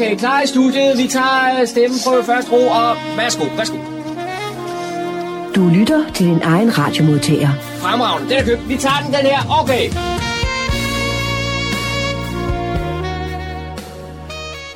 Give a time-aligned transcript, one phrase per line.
[0.00, 0.98] Okay, klar i studiet.
[0.98, 3.76] Vi tager stemmen på første ro, og værsgo, værsgo.
[5.54, 7.48] Du lytter til din egen radiomodtager.
[7.82, 8.68] Fremragende, den er købt.
[8.68, 9.40] Vi tager den, den her.
[9.62, 9.84] Okay.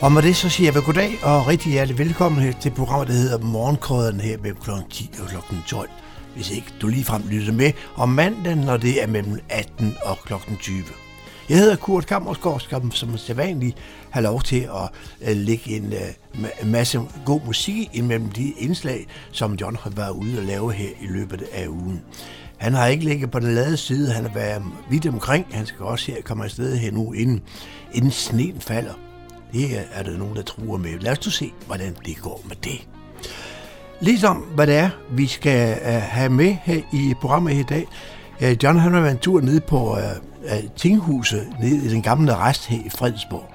[0.01, 3.39] Og med det så siger jeg goddag og rigtig hjertelig velkommen til programmet, der hedder
[3.39, 4.71] Morgenkrøderen her mellem kl.
[4.91, 5.55] 10 og kl.
[5.67, 5.91] 12.
[6.35, 10.33] Hvis ikke du ligefrem lytter med om mandagen, når det er mellem 18 og kl.
[10.61, 10.83] 20.
[11.49, 13.77] Jeg hedder Kurt Kammersgaard, skal som sædvanligt
[14.11, 14.91] have lov til at
[15.31, 20.39] øh, lægge en øh, masse god musik imellem de indslag, som John har været ude
[20.39, 22.03] og lave her i løbet af ugen.
[22.57, 25.47] Han har ikke ligget på den lade side, han har været vidt omkring.
[25.51, 27.43] Han skal også her komme afsted her nu, inden,
[27.93, 28.95] inden sneen falder.
[29.53, 30.99] Det er der nogen, der truer med.
[30.99, 32.89] Lad os nu se, hvordan det går med det.
[34.01, 37.87] Ligesom hvad det er, vi skal øh, have med her i programmet i dag.
[38.43, 39.99] Uh, John han har været en tur nede på uh,
[40.77, 43.51] tinghuset, nede i den gamle rest her i Fredensborg.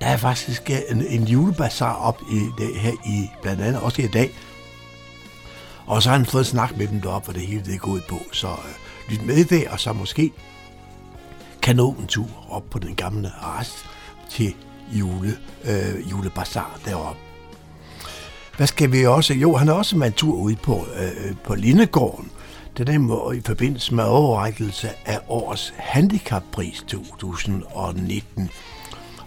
[0.00, 4.02] Der er faktisk øh, en, en julebazar op i det, her i blandt andet også
[4.02, 4.30] i dag.
[5.86, 8.02] Og så har han fået snak med dem deroppe, hvor det hele det er gået
[8.08, 8.18] på.
[8.32, 10.32] Så uh, lyt med det, og så måske
[11.62, 13.84] kan nå en tur op på den gamle rest
[14.30, 14.54] til
[14.92, 17.20] jule, øh, julebazar deroppe.
[18.56, 19.34] Hvad skal vi også?
[19.34, 22.30] Jo, han har også med en tur ude på, øh, på Lindegården.
[22.76, 28.50] Den var i forbindelse med overrækkelse af årets handicappris 2019.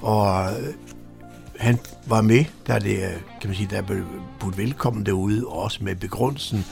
[0.02, 0.74] Og øh,
[1.60, 4.04] han var med, da det, øh, kan man sige, der blev
[4.40, 6.66] budt velkommen derude, også med begrundelsen.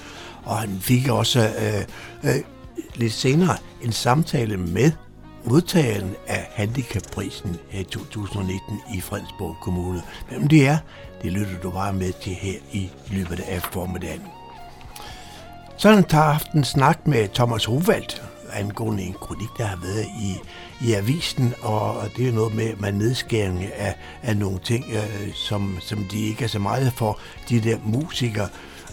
[0.44, 2.42] Og han fik også øh, øh,
[2.96, 4.92] lidt senere en samtale med
[5.46, 10.02] modtageren af handicapprisen her i 2019 i Fredensborg Kommune.
[10.30, 10.78] Hvem det er,
[11.22, 14.37] det lytter du bare med til her i løbet af formiddagen.
[15.78, 18.20] Sådan tager aften snak med Thomas Hovald
[18.54, 20.36] angående en kronik, der har været i,
[20.82, 25.78] i avisen, og det er noget med, med nedskæring af, af nogle ting, øh, som,
[25.82, 28.48] som de ikke er så meget for, de der musikere.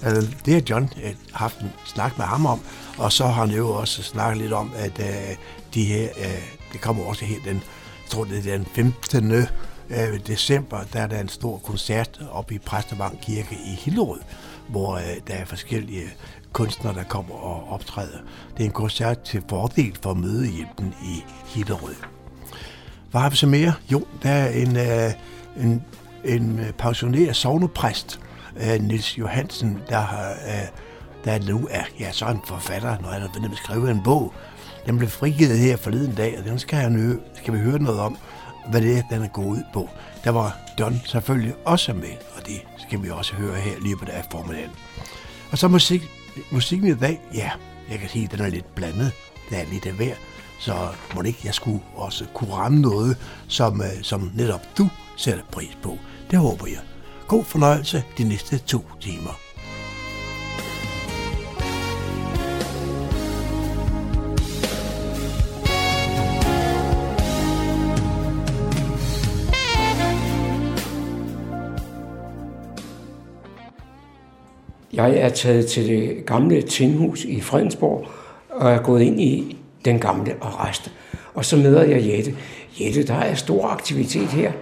[0.06, 2.60] Øh, det har John øh, haft en snak med ham om,
[2.98, 5.36] og så har han jo også snakket lidt om, at øh,
[5.74, 9.46] de her, øh, det kommer også her den, jeg tror det er den 15.
[9.90, 14.20] Øh, december, der er der en stor koncert oppe i Præstevang Kirke i Hillerød,
[14.68, 16.04] hvor øh, der er forskellige
[16.52, 18.18] kunstnere, der kommer og optræder.
[18.56, 21.94] Det er en koncert til fordel for mødehjælpen i Hillerød.
[23.10, 23.72] Hvad har vi så mere?
[23.92, 25.10] Jo, der er en, øh,
[25.56, 25.82] en,
[26.24, 28.20] en pensioneret sovnepræst,
[28.56, 30.68] øh, øh Nils Johansen, der, har, øh,
[31.24, 34.34] der nu er ja, så en forfatter, når han har været skrevet en bog.
[34.86, 38.16] Den blev frigivet her forleden dag, og den skal, jeg, skal vi høre noget om,
[38.70, 39.90] hvad det er, den er gået ud på.
[40.24, 44.04] Der var Don selvfølgelig også med, og det skal vi også høre her lige på
[44.08, 44.70] af formiddagen.
[45.52, 46.02] Og så musik,
[46.50, 47.50] musikken i dag, ja,
[47.90, 49.12] jeg kan sige, at den er lidt blandet.
[49.50, 50.14] Der er lidt af hver,
[50.60, 50.74] så
[51.14, 53.16] må ikke jeg skulle også kunne ramme noget,
[53.48, 55.98] som, øh, som netop du sætter pris på.
[56.30, 56.80] Det håber jeg.
[57.28, 59.43] God fornøjelse de næste to timer.
[74.94, 78.06] Jeg er taget til det gamle tinghus i Fredensborg
[78.50, 80.92] og er gået ind i den gamle arrest.
[81.34, 82.34] Og så møder jeg Jette.
[82.80, 84.52] Jette, der er stor aktivitet her.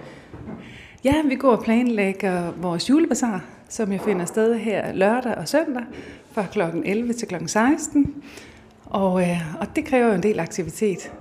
[1.03, 5.83] Ja, vi går og planlægger vores julebazar, som jeg finder sted her lørdag og søndag
[6.31, 6.59] fra kl.
[6.85, 7.35] 11 til kl.
[7.45, 8.13] 16.
[8.85, 11.11] Og, øh, og det kræver jo en del aktivitet.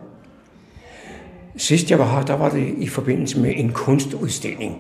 [1.56, 4.76] Sidst jeg var her, der var det i forbindelse med en kunstudstilling.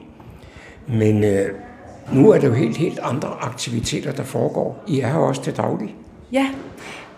[0.88, 1.48] Men øh,
[2.12, 4.84] nu er det jo helt, helt andre aktiviteter, der foregår.
[4.86, 5.96] I er her også til daglig.
[6.32, 6.48] Ja,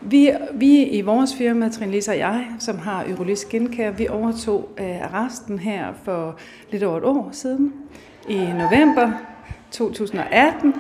[0.01, 4.69] vi, vi i vores firma, Trine Lise og jeg, som har Eurolis Skincare, vi overtog
[4.81, 6.37] øh, arresten her for
[6.71, 7.73] lidt over et år siden,
[8.29, 9.13] i november
[9.71, 10.75] 2018.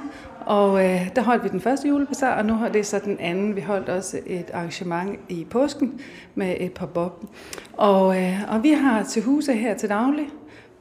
[0.46, 3.56] Og øh, der holdt vi den første julebazar, og nu har det så den anden.
[3.56, 6.00] Vi holdt også et arrangement i påsken
[6.34, 7.24] med et par bob.
[7.72, 10.26] Og, øh, og vi har til huse her til daglig,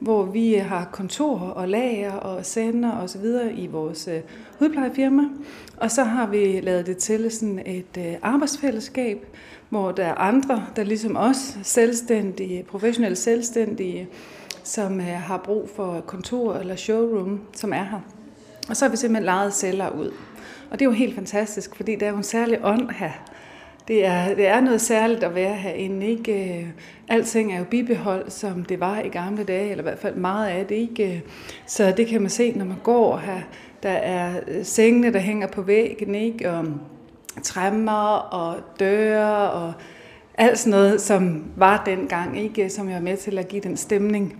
[0.04, 4.20] hvor vi har kontor og lager og sender og så videre i vores øh,
[4.58, 5.22] hudplejefirma.
[5.76, 9.26] Og så har vi lavet det til sådan et øh, arbejdsfællesskab,
[9.68, 14.08] hvor der er andre, der ligesom os, selvstændige, professionelle selvstændige,
[14.64, 18.00] som øh, har brug for kontor eller showroom, som er her.
[18.68, 20.10] Og så har vi simpelthen lejet celler ud.
[20.70, 23.12] Og det er jo helt fantastisk, fordi der er jo en særlig ånd her.
[23.88, 26.06] Det er, det er noget særligt at være herinde.
[26.06, 26.58] Ikke?
[26.58, 26.66] Øh,
[27.08, 30.48] alting er jo bibeholdt, som det var i gamle dage, eller i hvert fald meget
[30.48, 30.74] af det.
[30.74, 31.22] Ikke?
[31.66, 33.40] Så det kan man se, når man går her.
[33.82, 36.50] Der er øh, sengene, der hænger på væggen, ikke?
[36.50, 36.64] og
[37.42, 39.72] træmmer og døre og
[40.34, 42.70] alt sådan noget, som var dengang, ikke?
[42.70, 44.36] som jeg var med til at give den stemning.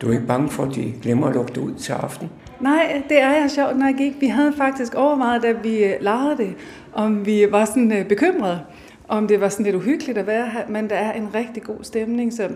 [0.00, 2.30] Du er ikke bange for, at de glemmer at lukke ud til aften?
[2.62, 4.20] Nej, det er jeg sjovt nok ikke.
[4.20, 6.54] Vi havde faktisk overvejet, da vi øh, legede det,
[6.92, 8.60] om vi var sådan øh, bekymrede,
[9.08, 11.76] om det var sådan lidt uhyggeligt at være her, men der er en rigtig god
[11.82, 12.48] stemning, så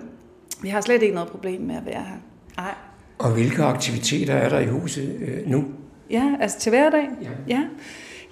[0.63, 2.17] vi har slet ikke noget problem med at være her.
[2.57, 2.75] Nej.
[3.19, 5.65] Og hvilke aktiviteter er der i huset øh, nu?
[6.11, 7.09] Ja, altså til hverdag?
[7.23, 7.29] Ja.
[7.49, 7.63] ja.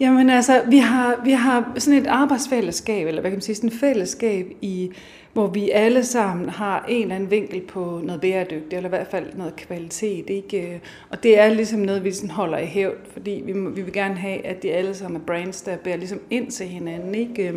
[0.01, 3.69] Jamen altså, vi har, vi har sådan et arbejdsfællesskab, eller hvad kan man sige, sådan
[3.69, 4.91] et fællesskab, i,
[5.35, 9.07] hvor vi alle sammen har en eller anden vinkel på noget bæredygtigt, eller i hvert
[9.07, 10.31] fald noget kvalitet.
[10.31, 10.81] Ikke?
[11.11, 14.15] Og det er ligesom noget, vi sådan holder i hævd, fordi vi, vi vil gerne
[14.15, 17.15] have, at de alle sammen er brands, der bærer ligesom ind til hinanden.
[17.15, 17.55] Ikke?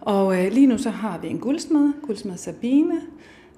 [0.00, 3.00] Og øh, lige nu så har vi en guldsmed, guldsmed Sabine,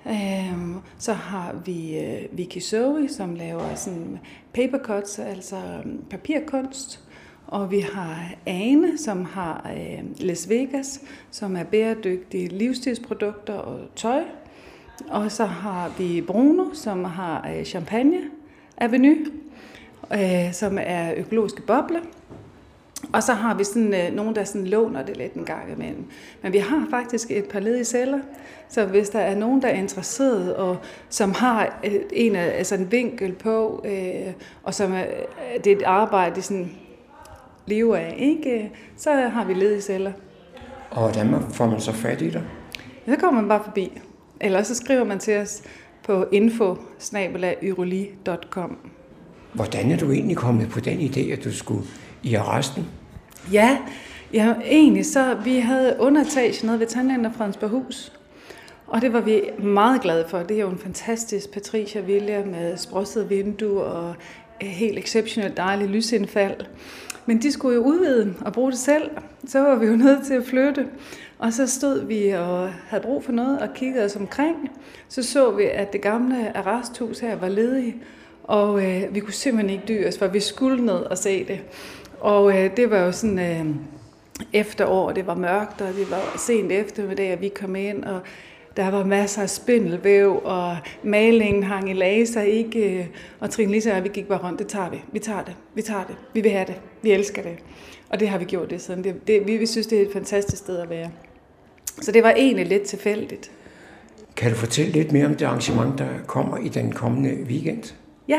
[0.06, 4.18] Øhm, så har vi øh, Vicky Zoe, som laver sådan
[4.54, 7.03] paper cuts, altså øhm, papirkunst.
[7.46, 11.00] Og vi har Ane, som har øh, Las Vegas,
[11.30, 14.22] som er bæredygtige livsstilsprodukter og tøj.
[15.08, 18.20] Og så har vi Bruno, som har øh, Champagne
[18.78, 19.16] Avenue,
[20.12, 22.00] øh, som er økologiske bobler.
[23.12, 26.04] Og så har vi sådan, øh, nogen, der sådan låner det lidt en gang imellem.
[26.42, 28.20] Men vi har faktisk et par ledige celler,
[28.68, 30.76] så hvis der er nogen, der er interesseret, og
[31.08, 34.32] som har øh, en, altså en vinkel på, øh,
[34.62, 36.70] og som er, øh, det er et arbejde, sådan
[37.66, 38.70] lever af, ikke?
[38.96, 40.12] så har vi ledige celler.
[40.90, 42.42] Og hvordan får man så fat i dig?
[43.08, 43.92] Så kommer man bare forbi.
[44.40, 45.62] Eller så skriver man til os
[46.06, 46.78] på info
[49.52, 51.84] Hvordan er du egentlig kommet på den idé, at du skulle
[52.22, 52.86] i arresten?
[53.52, 53.78] Ja,
[54.32, 58.12] ja egentlig så, vi havde underetage nede ved tandlægen af Hus.
[58.86, 60.38] Og det var vi meget glade for.
[60.38, 64.14] Det er jo en fantastisk Patricia Villa med sprossede vinduer og
[64.60, 66.56] helt exceptionelt dejligt lysindfald.
[67.26, 69.10] Men de skulle jo udvide og bruge det selv.
[69.46, 70.86] Så var vi jo nødt til at flytte.
[71.38, 74.70] Og så stod vi og havde brug for noget og kiggede os omkring.
[75.08, 77.96] Så så vi, at det gamle arresthus her var ledigt.
[78.44, 81.60] Og øh, vi kunne simpelthen ikke dyre os, for vi skulle ned og se det.
[82.20, 83.66] Og øh, det var jo sådan øh,
[84.52, 88.20] efterår, det var mørkt, og det var sent eftermiddag, at vi kom ind, og
[88.76, 93.08] der var masser af spindelvæv, og malingen hang i laser, ikke?
[93.40, 95.82] Og Trine Lisa og vi gik bare rundt, det tager vi, vi tager det, vi
[95.82, 97.58] tager det, vi vil have det, vi elsker det.
[98.08, 99.04] Og det har vi gjort det siden.
[99.04, 101.10] Det, det, vi, vi synes, det er et fantastisk sted at være.
[102.00, 103.50] Så det var egentlig lidt tilfældigt.
[104.36, 107.94] Kan du fortælle lidt mere om det arrangement, der kommer i den kommende weekend?
[108.28, 108.38] Ja,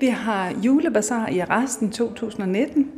[0.00, 2.90] vi har julebazar i arresten 2019,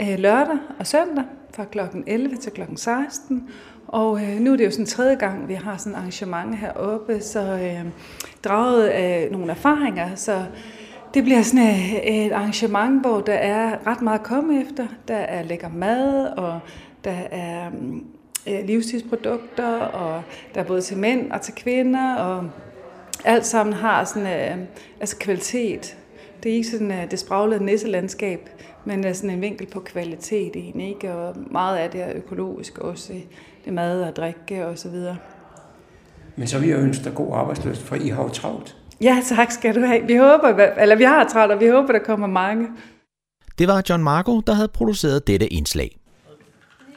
[0.00, 1.24] øh, lørdag og søndag
[1.54, 1.78] fra kl.
[2.06, 2.60] 11 til kl.
[2.76, 3.48] 16.
[3.92, 7.20] Og øh, nu er det jo sådan tredje gang, vi har sådan et arrangement heroppe,
[7.20, 7.84] så øh,
[8.44, 10.44] draget af nogle erfaringer, så
[11.14, 14.86] det bliver sådan et, et arrangement, hvor der er ret meget at komme efter.
[15.08, 16.60] Der er lækker mad, og
[17.04, 17.70] der er
[18.48, 20.22] øh, livstidsprodukter, og
[20.54, 22.50] der er både til mænd og til kvinder, og
[23.24, 24.66] alt sammen har sådan øh,
[25.00, 25.96] altså kvalitet.
[26.42, 28.48] Det er ikke sådan øh, det spraglede nisselandskab,
[28.84, 31.14] men er sådan en vinkel på kvalitet egentlig, ikke?
[31.14, 33.12] Og meget af det er økologisk også.
[33.64, 35.16] Det mad og drikke og så videre.
[36.36, 38.76] Men så vil jeg ønske dig god arbejdsløst, for I har jo travlt.
[39.00, 40.06] Ja, tak skal du have.
[40.06, 42.68] Vi håber, eller vi har travlt, og vi håber, der kommer mange.
[43.58, 45.98] Det var John Marco, der havde produceret dette indslag.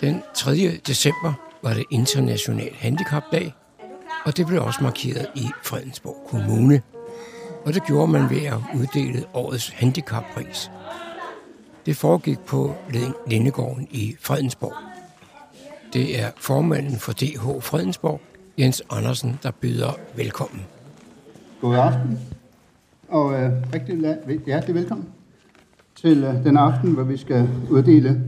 [0.01, 0.51] Den 3.
[0.87, 3.53] december var det International Handicapdag,
[4.25, 6.81] og det blev også markeret i Fredensborg Kommune.
[7.65, 10.71] Og det gjorde man ved at uddele årets handicappris.
[11.85, 12.75] Det foregik på
[13.27, 14.94] Lindegården i Fredensborg.
[15.95, 18.21] Det er formanden for DH Fredensborg,
[18.59, 20.61] Jens Andersen, der byder velkommen.
[21.61, 22.19] God aften,
[23.07, 25.07] og øh, rigtig hjertelig velkommen
[25.95, 28.21] til øh, den aften, hvor vi skal uddele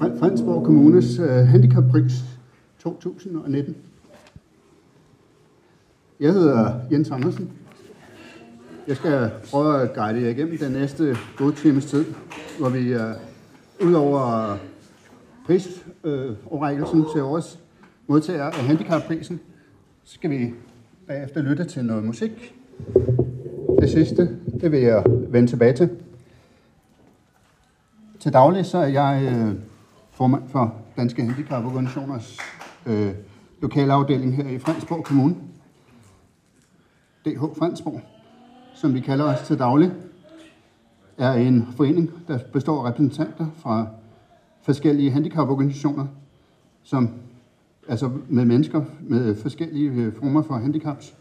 [0.00, 2.12] Fredensborg Kommunes øh, handicappris
[2.78, 3.76] 2019.
[6.20, 7.50] Jeg hedder Jens Andersen.
[8.88, 12.04] Jeg skal prøve at guide jer igennem den næste gode times tid,
[12.58, 13.14] hvor vi øh,
[13.80, 14.56] ud over
[15.48, 17.58] prisoverrækkelsen øh, til årets
[18.06, 19.40] modtager af handicapprisen,
[20.04, 20.54] så skal vi
[21.06, 22.54] bagefter lytte til noget musik.
[23.80, 25.90] Det sidste, det vil jeg vende tilbage til.
[28.20, 29.54] Til daglig så er jeg øh,
[30.10, 32.38] formand for Danske Handicaporganisationers
[32.86, 33.08] uh,
[33.62, 35.36] lokalafdeling her i Fredensborg Kommune.
[37.24, 38.00] DH Fredensborg,
[38.74, 39.92] som vi kalder os til daglig,
[41.18, 43.86] er en forening, der består af repræsentanter fra
[44.68, 46.06] forskellige handicaporganisationer,
[46.82, 47.08] som
[47.88, 51.14] altså med mennesker med forskellige øh, former for handicaps.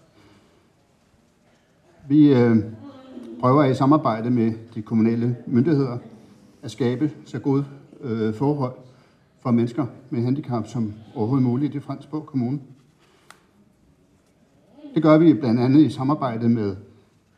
[2.09, 2.57] Vi øh,
[3.39, 5.97] prøver i samarbejde med de kommunale myndigheder
[6.63, 7.65] at skabe så gode
[8.01, 8.73] øh, forhold
[9.39, 12.59] for mennesker med handicap som overhovedet muligt i Fransborg Kommune.
[14.95, 16.75] Det gør vi blandt andet i samarbejde med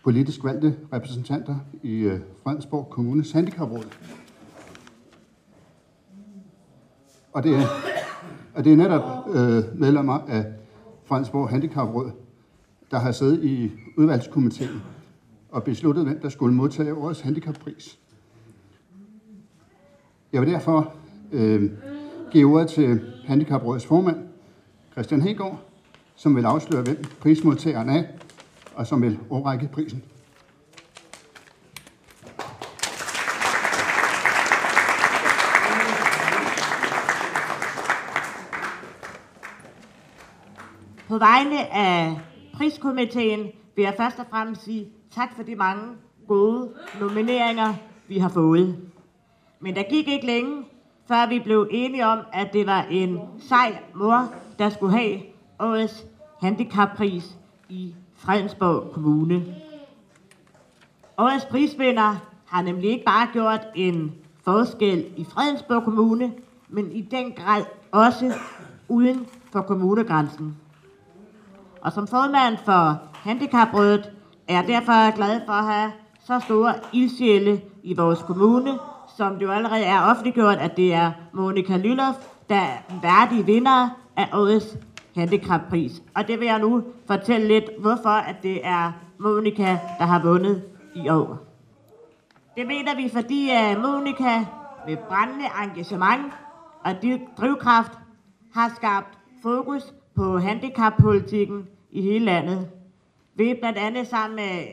[0.03, 3.85] politisk valgte repræsentanter i øh, Fredensborg Kommunes Handicapråd.
[7.39, 7.67] Og det er,
[8.53, 10.45] og det er netop øh, medlemmer af
[11.05, 12.11] Fredensborg Handicapråd,
[12.91, 14.81] der har siddet i udvalgskomiteen
[15.51, 17.99] og besluttet, hvem der skulle modtage årets handicappris.
[20.33, 20.93] Jeg vil derfor
[21.31, 21.71] øh,
[22.31, 24.17] give ordet til Handicaprådets formand,
[24.91, 25.59] Christian Hegård,
[26.15, 28.03] som vil afsløre, hvem prismodtageren er,
[28.75, 30.03] og som vil overrække prisen.
[41.09, 42.19] På vegne af
[42.53, 45.83] priskomiteen vil jeg først og fremmest sige tak for de mange
[46.27, 47.73] gode nomineringer,
[48.07, 48.77] vi har fået.
[49.59, 50.63] Men der gik ikke længe,
[51.07, 55.19] før vi blev enige om, at det var en sej mor, der skulle have
[55.59, 56.05] årets
[56.41, 57.37] handicappris
[57.69, 59.45] i Fredensborg Kommune.
[61.17, 64.11] Årets prisvinder har nemlig ikke bare gjort en
[64.43, 66.33] forskel i Fredensborg Kommune,
[66.67, 68.33] men i den grad også
[68.87, 70.55] uden for kommunegrænsen.
[71.81, 74.11] Og som formand for Handicaprådet
[74.47, 75.91] er jeg derfor glad for at have
[76.23, 78.79] så store ildsjæle i vores kommune,
[79.17, 82.15] som det jo allerede er offentliggjort, at det er Monika Lylof,
[82.49, 84.77] der er den værdige vinder af årets
[85.15, 86.01] handicappris.
[86.15, 90.63] Og det vil jeg nu fortælle lidt, hvorfor at det er Monika, der har vundet
[90.95, 91.37] i år.
[92.57, 94.45] Det mener vi, fordi øh, Monika
[94.87, 96.33] med brændende engagement
[96.85, 96.91] og
[97.37, 97.91] drivkraft
[98.53, 102.67] har skabt fokus på handicappolitikken i hele landet.
[103.35, 104.65] Vi blandt andet sammen med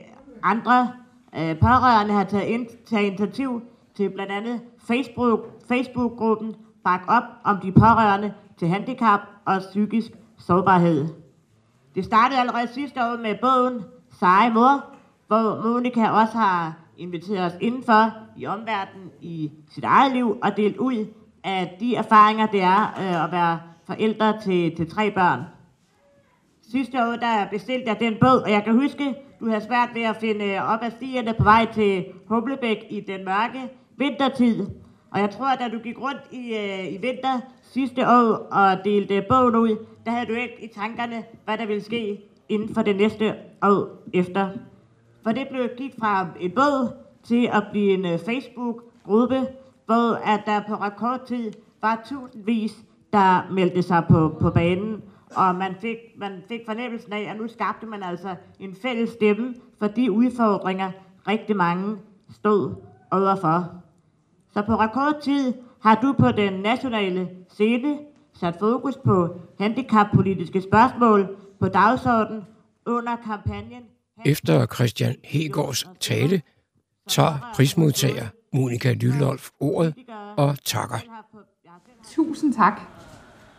[0.43, 0.93] andre
[1.39, 3.63] øh, pårørende har taget, ind, taget initiativ
[3.95, 11.09] til blandt andet Facebook, Facebook-gruppen Bak op om de pårørende til handicap og psykisk sårbarhed.
[11.95, 13.85] Det startede allerede sidste år med bogen
[14.21, 14.85] Seje Mor,
[15.27, 20.77] hvor Monika også har inviteret os indenfor i omverdenen i sit eget liv og delt
[20.77, 21.07] ud
[21.45, 25.41] af de erfaringer, det er øh, at være forældre til, til tre børn.
[26.73, 30.03] Sidste år der bestilte jeg den bog, og jeg kan huske, du havde svært ved
[30.03, 34.67] at finde øh, op ad stierne på vej til Humlebæk i den mørke vintertid.
[35.11, 38.85] Og jeg tror, at da du gik rundt i, øh, i vinter sidste år og
[38.85, 42.83] delte bogen ud, der havde du ikke i tankerne, hvad der ville ske inden for
[42.83, 44.49] det næste år efter.
[45.23, 46.93] For det blev gik fra en bog
[47.25, 49.47] til at blive en øh, Facebook-gruppe,
[49.87, 51.53] hvor at der på rekordtid
[51.83, 52.85] var tusindvis,
[53.17, 55.03] der meldte sig på, på banen.
[55.37, 59.55] Og man fik, man fik fornemmelsen af, at nu skabte man altså en fælles stemme
[59.79, 60.91] for de udfordringer,
[61.29, 61.97] rigtig mange
[62.31, 62.75] stod
[63.11, 63.83] overfor.
[64.53, 67.99] Så på rekordtid har du på den nationale scene
[68.35, 72.43] sat fokus på handicappolitiske spørgsmål på dagsordenen
[72.87, 73.83] under kampagnen.
[74.27, 76.43] Efter Christian Hegårds tale
[77.09, 79.95] tager prismodtager Monika Lylolf ordet
[80.37, 80.97] og takker.
[82.11, 82.81] Tusind tak.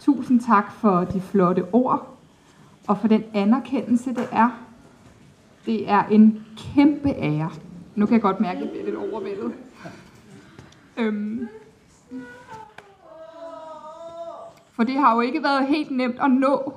[0.08, 2.18] Tusind tak for de flotte ord
[2.88, 4.50] og for den anerkendelse, det er.
[5.66, 7.50] Det er en kæmpe ære.
[7.96, 9.54] Nu kan jeg godt mærke, at jeg bliver lidt overvældet.
[10.98, 11.48] Øhm.
[14.72, 16.74] For det har jo ikke været helt nemt at nå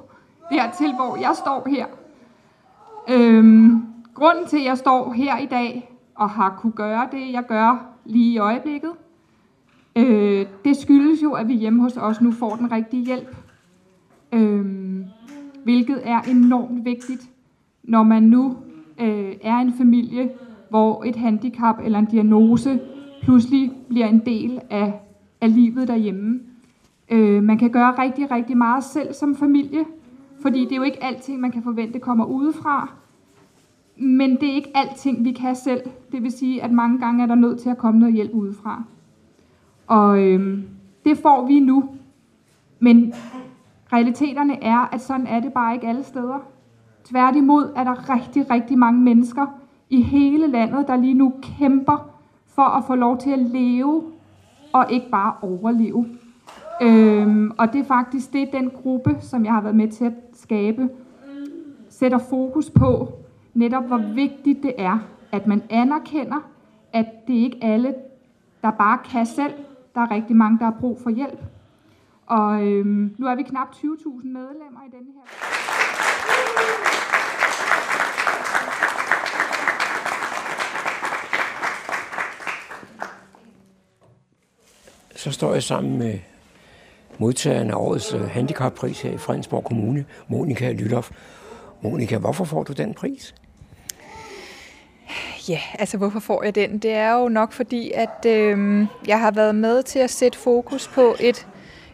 [0.53, 1.87] dertil, hvor jeg står her.
[3.09, 7.47] Øhm, grunden til, at jeg står her i dag og har kunne gøre det, jeg
[7.47, 8.93] gør lige i øjeblikket,
[9.97, 10.30] øh,
[10.65, 13.37] det skyldes jo, at vi hjemme hos os nu får den rigtige hjælp.
[14.33, 15.05] Øhm,
[15.65, 17.31] hvilket er enormt vigtigt,
[17.83, 18.57] når man nu
[19.01, 20.31] øh, er en familie,
[20.71, 22.81] hvor et handicap eller en diagnose
[23.23, 25.01] pludselig bliver en del af,
[25.41, 26.41] af livet derhjemme.
[27.11, 29.85] Øh, man kan gøre rigtig, rigtig meget selv som familie,
[30.43, 32.93] fordi det er jo ikke alting, man kan forvente kommer udefra.
[33.97, 35.81] Men det er ikke alting, vi kan selv.
[36.13, 38.85] Det vil sige, at mange gange er der nødt til at komme noget hjælp udefra.
[39.91, 40.69] Og øhm,
[41.05, 41.85] det får vi nu.
[42.79, 43.15] Men
[43.93, 46.39] realiteterne er, at sådan er det bare ikke alle steder.
[47.05, 49.47] Tværtimod er der rigtig, rigtig mange mennesker
[49.91, 52.11] i hele landet, der lige nu kæmper
[52.47, 54.03] for at få lov til at leve,
[54.73, 56.07] og ikke bare overleve.
[56.83, 60.13] Øhm, og det er faktisk det, den gruppe, som jeg har været med til at
[60.33, 60.89] skabe,
[61.89, 63.09] sætter fokus på,
[63.55, 64.99] netop hvor vigtigt det er,
[65.33, 66.41] at man anerkender,
[66.93, 67.95] at det ikke alle,
[68.63, 69.53] der bare kan selv.
[69.95, 71.41] Der er rigtig mange, der har brug for hjælp.
[72.27, 75.25] Og øhm, nu er vi knap 20.000 medlemmer i denne her.
[85.17, 86.19] Så står jeg sammen med
[87.19, 91.11] modtageren af årets øh, handicappris her i Fredensborg Kommune, Monika Lytoff.
[91.83, 93.35] Monika, hvorfor får du den pris?
[95.49, 96.79] Ja, altså hvorfor får jeg den?
[96.79, 100.89] Det er jo nok fordi, at øh, jeg har været med til at sætte fokus
[100.89, 101.47] på et,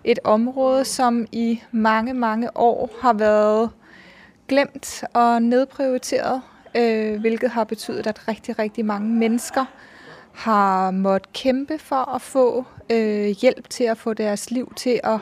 [0.04, 3.70] et område, som i mange, mange år har været
[4.48, 6.42] glemt og nedprioriteret,
[6.74, 9.64] øh, hvilket har betydet, at rigtig, rigtig mange mennesker
[10.32, 15.18] har måttet kæmpe for at få øh, hjælp til at få deres liv til at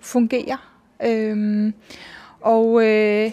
[0.00, 0.58] fungere.
[1.04, 1.72] Øh,
[2.40, 3.32] og øh,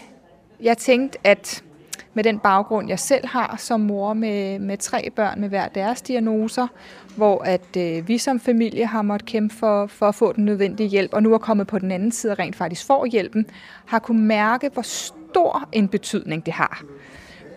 [0.61, 1.63] jeg tænkte, at
[2.13, 6.01] med den baggrund, jeg selv har som mor med, med tre børn med hver deres
[6.01, 6.67] diagnoser,
[7.15, 10.89] hvor at øh, vi som familie har måttet kæmpe for, for at få den nødvendige
[10.89, 13.45] hjælp, og nu er kommet på den anden side og rent faktisk får hjælpen,
[13.85, 16.83] har kunne mærke, hvor stor en betydning det har.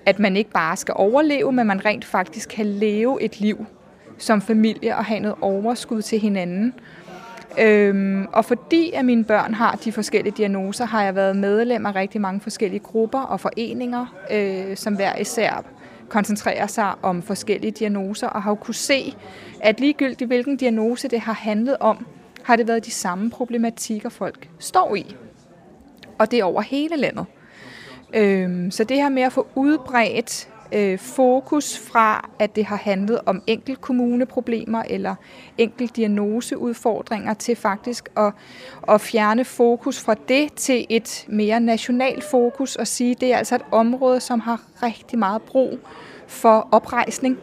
[0.07, 3.67] At man ikke bare skal overleve, men man rent faktisk kan leve et liv
[4.19, 6.75] som familie og have noget overskud til hinanden.
[7.59, 11.95] Øhm, og fordi at mine børn har de forskellige diagnoser, har jeg været medlem af
[11.95, 15.65] rigtig mange forskellige grupper og foreninger, øh, som hver især
[16.09, 19.15] koncentrerer sig om forskellige diagnoser, og har jo kunne se,
[19.61, 22.07] at ligegyldigt hvilken diagnose det har handlet om,
[22.43, 25.17] har det været de samme problematikker, folk står i.
[26.19, 27.27] Og det er over hele landet.
[28.15, 33.21] Øhm, så det her med at få udbredt øh, fokus fra, at det har handlet
[33.27, 35.15] om enkelt kommuneproblemer eller
[35.59, 38.33] enkelt diagnoseudfordringer, til faktisk at,
[38.89, 43.37] at fjerne fokus fra det til et mere nationalt fokus og sige, at det er
[43.37, 45.79] altså et område, som har rigtig meget brug
[46.27, 47.39] for oprejsning.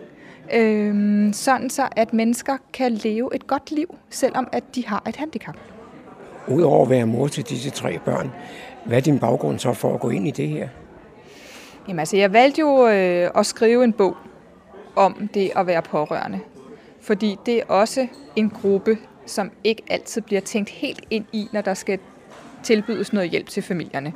[0.53, 5.15] Øh, sådan så, at mennesker kan leve et godt liv, selvom at de har et
[5.15, 5.55] handicap.
[6.47, 8.31] Udover at være mor til disse tre børn,
[8.85, 10.67] hvad er din baggrund så for at gå ind i det her?
[11.87, 14.17] Jamen altså, jeg valgte jo øh, at skrive en bog
[14.95, 16.39] om det at være pårørende.
[17.01, 21.61] Fordi det er også en gruppe, som ikke altid bliver tænkt helt ind i, når
[21.61, 21.99] der skal
[22.63, 24.13] tilbydes noget hjælp til familierne.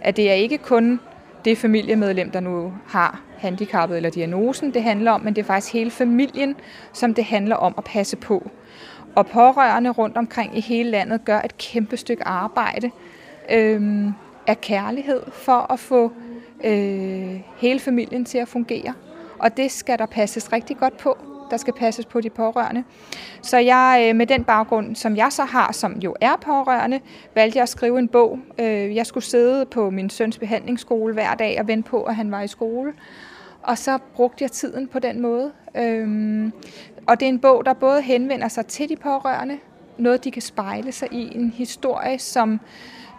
[0.00, 1.00] At det er ikke kun
[1.44, 5.72] det familiemedlem, der nu har handicappet eller diagnosen, det handler om, men det er faktisk
[5.72, 6.56] hele familien,
[6.92, 8.50] som det handler om at passe på.
[9.14, 12.90] Og pårørende rundt omkring i hele landet gør et kæmpe stykke arbejde
[13.50, 14.06] øh,
[14.46, 16.12] af kærlighed for at få
[16.64, 18.94] øh, hele familien til at fungere.
[19.38, 21.18] Og det skal der passes rigtig godt på.
[21.50, 22.84] Der skal passes på de pårørende.
[23.42, 27.00] Så jeg øh, med den baggrund, som jeg så har, som jo er pårørende,
[27.34, 28.38] valgte jeg at skrive en bog.
[28.58, 32.30] Øh, jeg skulle sidde på min søns behandlingsskole hver dag og vente på, at han
[32.30, 32.92] var i skole.
[33.62, 35.52] Og så brugte jeg tiden på den måde.
[35.76, 36.52] Øhm,
[37.06, 39.58] og det er en bog, der både henvender sig til de pårørende,
[39.98, 42.60] noget de kan spejle sig i, en historie, som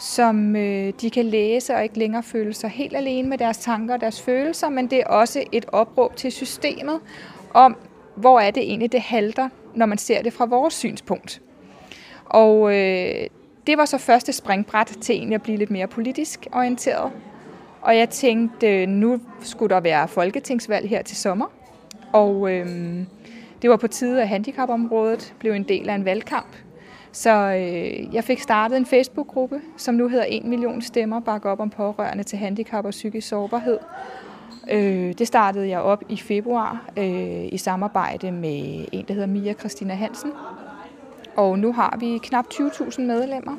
[0.02, 3.94] som øh, de kan læse og ikke længere føle sig helt alene med deres tanker
[3.94, 7.00] og deres følelser, men det er også et opråb til systemet
[7.54, 7.78] om,
[8.16, 11.42] hvor er det egentlig, det halter, når man ser det fra vores synspunkt.
[12.26, 13.28] Og øh,
[13.68, 17.12] det var så første springbræt til egentlig at blive lidt mere politisk orienteret.
[17.82, 21.46] Og jeg tænkte, øh, nu skulle der være folketingsvalg her til sommer.
[22.14, 22.68] Og øh,
[23.62, 26.56] det var på tide, at handicapområdet blev en del af en valgkamp.
[27.12, 31.60] Så øh, jeg fik startet en Facebook-gruppe, som nu hedder 1 million stemmer, bakke op
[31.60, 33.78] om pårørende til handicap og psykisk sårbarhed.
[34.71, 39.54] Øh, det startede jeg op i februar øh, i samarbejde med en, der hedder Mia
[39.54, 40.32] Christina Hansen.
[41.36, 43.56] Og nu har vi knap 20.000 medlemmer.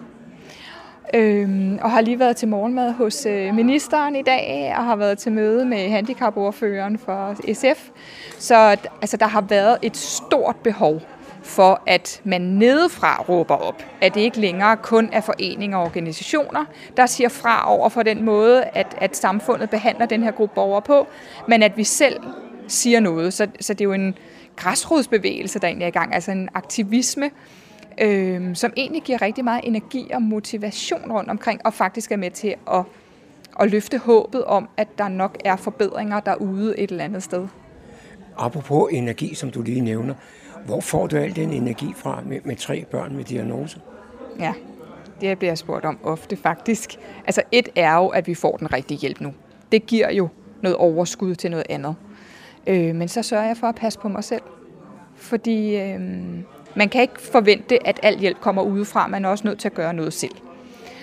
[1.14, 5.18] Øhm, og har lige været til morgenmad hos øh, ministeren i dag, og har været
[5.18, 7.90] til møde med handicapordføreren for SF.
[8.38, 8.54] Så
[9.00, 11.00] altså, der har været et stort behov
[11.42, 13.82] for, at man nedefra råber op.
[14.00, 16.64] At det ikke længere kun er foreninger og organisationer,
[16.96, 20.82] der siger fra over for den måde, at, at samfundet behandler den her gruppe borgere
[20.82, 21.06] på,
[21.48, 22.20] men at vi selv
[22.68, 23.32] siger noget.
[23.32, 24.14] Så, så det er jo en
[24.56, 27.30] græsrodsbevægelse, der egentlig er i gang, altså en aktivisme,
[28.00, 32.30] øh, som egentlig giver rigtig meget energi og motivation rundt omkring, og faktisk er med
[32.30, 32.84] til at,
[33.60, 37.48] at løfte håbet om, at der nok er forbedringer derude et eller andet sted.
[38.38, 40.14] Apropos energi, som du lige nævner,
[40.66, 43.80] hvor får du al den energi fra med, med tre børn med diagnose?
[44.38, 44.52] Ja,
[45.20, 46.98] det bliver jeg spurgt om ofte faktisk.
[47.26, 49.32] Altså et er jo, at vi får den rigtige hjælp nu.
[49.72, 50.28] Det giver jo
[50.62, 51.94] noget overskud til noget andet.
[52.66, 54.42] Øh, men så sørger jeg for at passe på mig selv.
[55.16, 56.00] Fordi øh,
[56.74, 59.06] man kan ikke forvente, at al hjælp kommer udefra.
[59.06, 60.34] Man er også nødt til at gøre noget selv.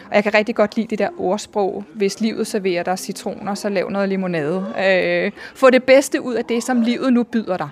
[0.10, 1.84] Og jeg kan rigtig godt lide det der ordsprog.
[1.94, 4.74] Hvis livet serverer dig citroner, så lav noget limonade.
[4.86, 7.70] Øh, få det bedste ud af det, som livet nu byder dig.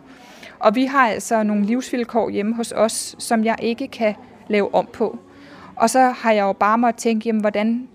[0.60, 4.16] Og vi har altså nogle livsvilkår hjemme hos os, som jeg ikke kan
[4.48, 5.20] lave om på.
[5.76, 7.88] Og så har jeg jo bare måttet tænke, jamen, hvordan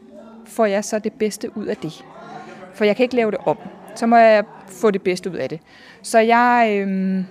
[0.47, 2.05] får jeg så det bedste ud af det?
[2.75, 3.59] For jeg kan ikke lave det om.
[3.95, 5.61] Så må jeg få det bedste ud af det.
[6.03, 7.25] Så jeg, øh,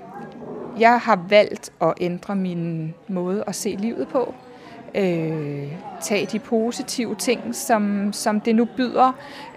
[0.80, 4.34] jeg har valgt at ændre min måde at se livet på.
[4.96, 5.68] øh,
[6.02, 9.12] tage de positive ting, som, som det nu byder.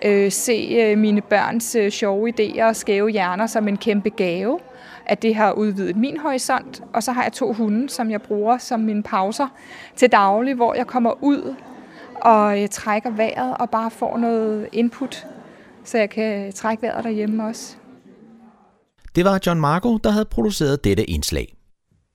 [0.05, 4.59] Øh, se øh, mine børns øh, sjove idéer og skæve hjerner som en kæmpe gave.
[5.07, 6.83] At det har udvidet min horisont.
[6.93, 9.49] Og så har jeg to hunde, som jeg bruger som mine pauser
[9.97, 11.55] til daglig, hvor jeg kommer ud
[12.25, 15.27] og øh, trækker vejret og bare får noget input,
[15.85, 17.77] så jeg kan trække vejret derhjemme også.
[19.15, 21.55] Det var John Marco, der havde produceret dette indslag.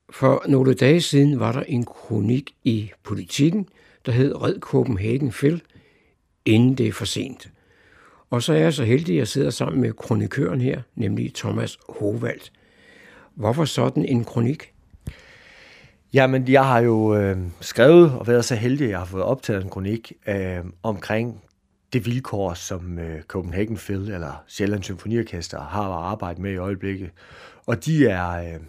[0.10, 3.68] For nogle dage siden var der en kronik i politikken,
[4.06, 5.62] der hed Red Copenhagen Phil,
[6.46, 7.50] inden det er for sent.
[8.30, 11.78] Og så er jeg så heldig, at jeg sidder sammen med kronikøren her, nemlig Thomas
[11.90, 12.42] Hovald.
[13.40, 14.74] Hvorfor sådan en kronik?
[16.14, 19.64] Jamen, jeg har jo øh, skrevet og været så heldig, at jeg har fået optaget
[19.64, 21.44] en kronik øh, omkring
[21.94, 27.10] det vilkår, som øh, Copenhagen Phil eller Sjællands Symfoniorkester har at arbejde med i øjeblikket.
[27.66, 28.60] Og de er, øh,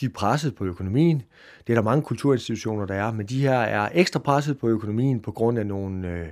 [0.00, 1.22] de er presset på økonomien.
[1.66, 5.20] Det er der mange kulturinstitutioner, der er, men de her er ekstra presset på økonomien
[5.20, 6.26] på grund af nogle øh,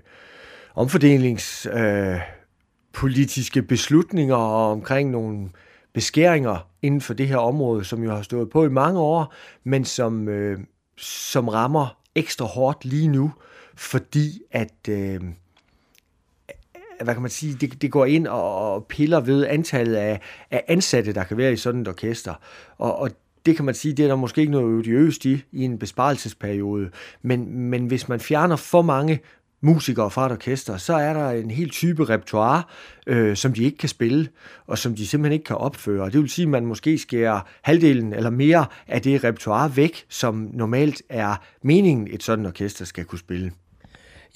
[0.75, 5.49] omfordelingspolitiske øh, beslutninger og omkring nogle
[5.97, 9.85] beskæringer inden for det her område, som jo har stået på i mange år, men
[9.85, 10.59] som, øh,
[10.99, 13.33] som rammer ekstra hårdt lige nu,
[13.77, 15.21] fordi at øh,
[17.03, 21.13] hvad kan man sige, det, det går ind og piller ved antallet af, af ansatte,
[21.13, 22.35] der kan være i sådan et orkester.
[22.79, 23.11] Og, og
[23.47, 26.91] det kan man sige, det er der måske ikke noget odiøst i, i en besparelsesperiode.
[27.23, 29.21] Men, men hvis man fjerner for mange
[29.61, 32.63] musikere fra et orkester, så er der en helt type repertoire,
[33.07, 34.29] øh, som de ikke kan spille,
[34.67, 36.11] og som de simpelthen ikke kan opføre.
[36.11, 40.51] Det vil sige, at man måske skærer halvdelen eller mere af det repertoire væk, som
[40.53, 43.53] normalt er meningen, et sådan orkester skal kunne spille.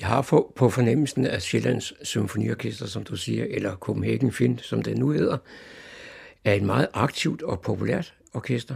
[0.00, 0.22] Jeg har
[0.56, 5.36] på fornemmelsen af Sjællands Symfoniorkester, som du siger, eller Copenhagen Film, som det nu hedder,
[6.44, 8.74] er et meget aktivt og populært orkester.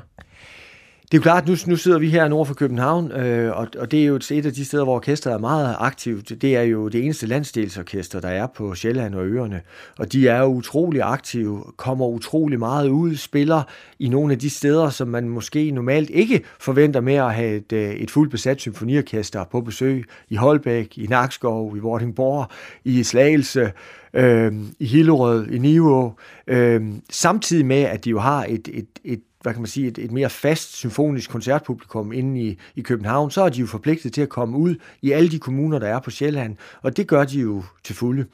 [1.14, 3.90] Det er jo klart, nu, nu sidder vi her nord for København, øh, og, og
[3.90, 6.42] det er jo et, et af de steder, hvor orkestret er meget aktivt.
[6.42, 9.60] Det er jo det eneste landsdelsorkester, der er på Sjælland og Øerne,
[9.98, 13.62] og de er jo utrolig aktive, kommer utrolig meget ud, spiller
[13.98, 17.72] i nogle af de steder, som man måske normalt ikke forventer med at have et,
[17.72, 20.04] øh, et fuldt besat symfoniorkester på besøg.
[20.28, 22.46] I Holbæk, i Nakskov, i Vordingborg,
[22.84, 23.72] i Slagelse,
[24.14, 26.14] øh, i Hillerød, i Niveau,
[26.46, 29.98] øh, samtidig med, at de jo har et, et, et hvad kan man sige, et,
[29.98, 34.22] et mere fast symfonisk koncertpublikum inde i, i København, så er de jo forpligtet til
[34.22, 37.40] at komme ud i alle de kommuner, der er på Sjælland, og det gør de
[37.40, 38.26] jo til fulde.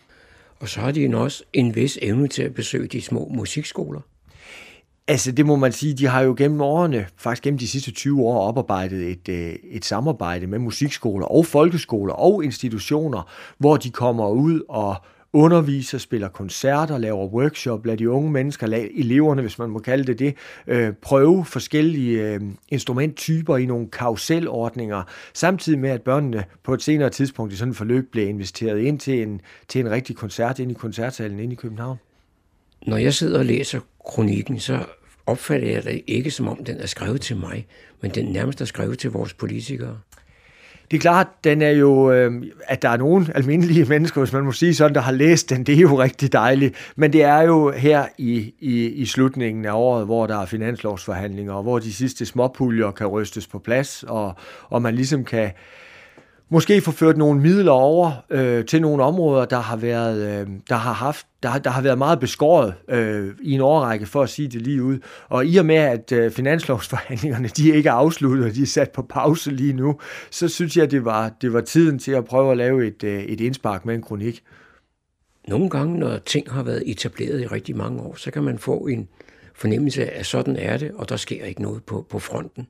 [0.61, 4.01] Og så har de jo også en vis evne til at besøge de små musikskoler.
[5.09, 8.23] Altså, det må man sige, de har jo gennem årene, faktisk gennem de sidste 20
[8.23, 14.29] år, oparbejdet et, øh, et samarbejde med musikskoler og folkeskoler og institutioner, hvor de kommer
[14.29, 14.97] ud og
[15.33, 20.05] underviser, spiller koncerter, laver workshop, lader de unge mennesker, lader eleverne, hvis man må kalde
[20.05, 20.35] det det,
[20.67, 25.03] øh, prøve forskellige øh, instrumenttyper i nogle karuselordninger,
[25.35, 29.01] samtidig med, at børnene på et senere tidspunkt i sådan et forløb bliver investeret ind
[29.01, 31.97] til en, til en rigtig koncert ind i koncertsalen inde i København.
[32.87, 34.85] Når jeg sidder og læser kronikken, så
[35.27, 37.67] opfatter jeg det ikke som om, den er skrevet til mig,
[38.01, 39.99] men den nærmest er skrevet til vores politikere.
[40.91, 44.45] Det er klart, den er jo, øh, at der er nogle almindelige mennesker, hvis man
[44.45, 46.93] må sige sådan, der har læst den, det er jo rigtig dejligt.
[46.97, 51.53] Men det er jo her i, i, i slutningen af året, hvor der er finanslovsforhandlinger,
[51.53, 54.35] og hvor de sidste småpuljer kan rystes på plads, og,
[54.69, 55.51] og man ligesom kan, øh,
[56.51, 60.75] måske få ført nogle midler over øh, til nogle områder, der har været, øh, der
[60.75, 64.49] har haft, der, der har været meget beskåret øh, i en årrække, for at sige
[64.49, 64.99] det lige ud.
[65.29, 68.91] Og i og med, at øh, finanslovsforhandlingerne de ikke er afsluttet, og de er sat
[68.91, 72.51] på pause lige nu, så synes jeg, det var, det var tiden til at prøve
[72.51, 74.43] at lave et, øh, et indspark med en kronik.
[75.49, 78.87] Nogle gange, når ting har været etableret i rigtig mange år, så kan man få
[78.87, 79.09] en
[79.55, 82.67] fornemmelse af, at sådan er det, og der sker ikke noget på, på fronten.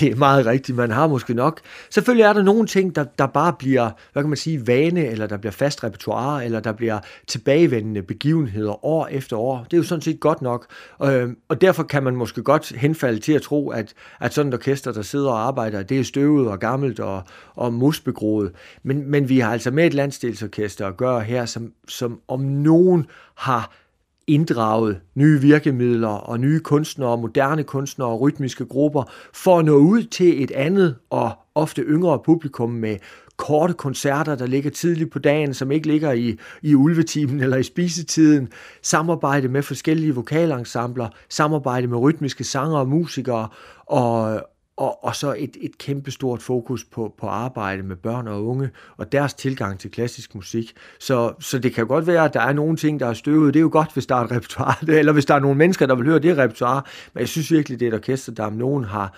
[0.00, 1.60] Det er meget rigtigt, man har måske nok.
[1.90, 5.26] Selvfølgelig er der nogle ting, der, der bare bliver, hvad kan man sige, vane, eller
[5.26, 9.64] der bliver fast repertoire, eller der bliver tilbagevendende begivenheder år efter år.
[9.64, 10.66] Det er jo sådan set godt nok.
[11.04, 14.54] Øh, og derfor kan man måske godt henfalde til at tro, at, at sådan et
[14.54, 17.22] orkester, der sidder og arbejder, det er støvet og gammelt og,
[17.54, 18.52] og musbegroet.
[18.82, 23.06] Men, men vi har altså med et landsdelsorkester at gøre her, som, som om nogen
[23.34, 23.83] har
[24.26, 29.02] inddraget nye virkemidler og nye kunstnere, moderne kunstnere og rytmiske grupper,
[29.34, 32.96] for at nå ud til et andet og ofte yngre publikum med
[33.36, 37.62] korte koncerter, der ligger tidligt på dagen, som ikke ligger i, i ulvetimen eller i
[37.62, 38.48] spisetiden,
[38.82, 43.48] samarbejde med forskellige vokalensembler, samarbejde med rytmiske sanger og musikere,
[43.86, 44.42] og,
[44.76, 49.12] og, og så et, et kæmpestort fokus på, på arbejde med børn og unge og
[49.12, 50.72] deres tilgang til klassisk musik.
[50.98, 53.54] Så, så det kan godt være, at der er nogle ting, der er støvet.
[53.54, 55.86] Det er jo godt, hvis der er et repertoire, eller hvis der er nogle mennesker,
[55.86, 56.82] der vil høre det repertoire.
[57.14, 59.14] Men jeg synes virkelig, det er et orkester, der om nogen har,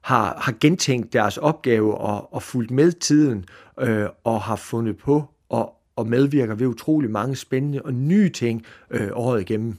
[0.00, 3.44] har, har gentænkt deres opgave og, og fulgt med tiden
[3.80, 8.64] øh, og har fundet på og, og medvirker ved utrolig mange spændende og nye ting
[8.90, 9.76] øh, året igennem.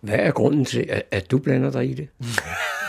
[0.00, 2.08] Hvad er grunden til, at, at du blander dig i det?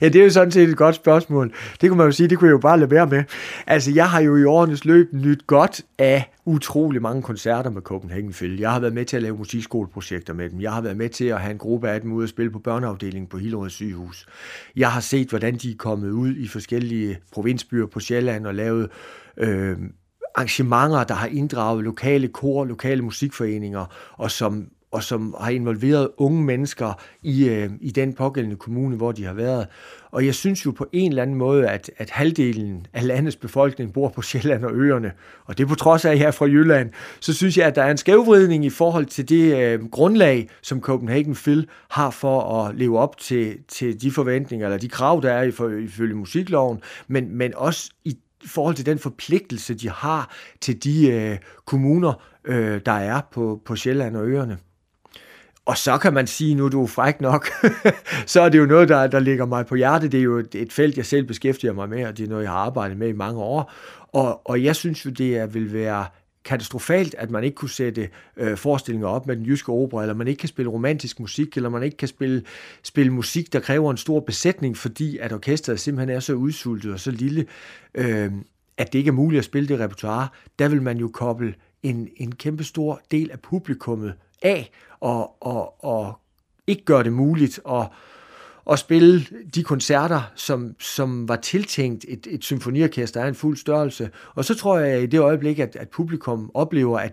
[0.00, 1.52] ja, det er jo sådan set et godt spørgsmål.
[1.80, 3.24] Det kunne man jo sige, det kunne jeg jo bare lade være med.
[3.66, 8.32] Altså, jeg har jo i årenes løb nyt godt af utrolig mange koncerter med Copenhagen
[8.32, 8.58] Phil.
[8.58, 10.60] Jeg har været med til at lave musikskoleprojekter med dem.
[10.60, 12.58] Jeg har været med til at have en gruppe af dem ude og spille på
[12.58, 14.26] børneafdelingen på Hillerød sygehus.
[14.76, 18.90] Jeg har set, hvordan de er kommet ud i forskellige provinsbyer på Sjælland og lavet
[19.36, 19.76] øh,
[20.34, 26.44] arrangementer, der har inddraget lokale kor, lokale musikforeninger, og som og som har involveret unge
[26.44, 29.66] mennesker i, øh, i den pågældende kommune, hvor de har været.
[30.10, 33.92] Og jeg synes jo på en eller anden måde, at, at halvdelen af landets befolkning
[33.92, 35.12] bor på Sjælland og øerne,
[35.44, 37.74] og det er på trods af, at jeg er fra Jylland, så synes jeg, at
[37.74, 42.62] der er en skævvridning i forhold til det øh, grundlag, som Copenhagen Phil har for
[42.62, 45.42] at leve op til, til de forventninger, eller de krav, der er
[45.78, 51.38] ifølge musikloven, men, men også i forhold til den forpligtelse, de har til de øh,
[51.64, 52.12] kommuner,
[52.44, 54.58] øh, der er på, på Sjælland og øerne.
[55.68, 57.48] Og så kan man sige, nu er du fræk nok,
[58.26, 60.12] så er det jo noget, der, der ligger mig på hjertet.
[60.12, 62.42] Det er jo et, et felt, jeg selv beskæftiger mig med, og det er noget,
[62.42, 63.72] jeg har arbejdet med i mange år.
[64.12, 66.06] Og, og jeg synes jo, det er, vil være
[66.44, 70.28] katastrofalt, at man ikke kunne sætte øh, forestillinger op med den jyske opera, eller man
[70.28, 72.42] ikke kan spille romantisk musik, eller man ikke kan spille,
[72.82, 77.00] spille musik, der kræver en stor besætning, fordi at orkestret simpelthen er så udsultet og
[77.00, 77.46] så lille,
[77.94, 78.32] øh,
[78.76, 80.28] at det ikke er muligt at spille det repertoire.
[80.58, 84.70] Der vil man jo koble en, en kæmpe stor del af publikummet af,
[85.00, 86.18] og, og, og
[86.66, 87.88] ikke gøre det muligt at,
[88.70, 94.10] at spille de koncerter, som, som var tiltænkt et, et symfoniorkester af en fuld størrelse.
[94.34, 97.12] Og så tror jeg i det øjeblik, at, at publikum oplever, at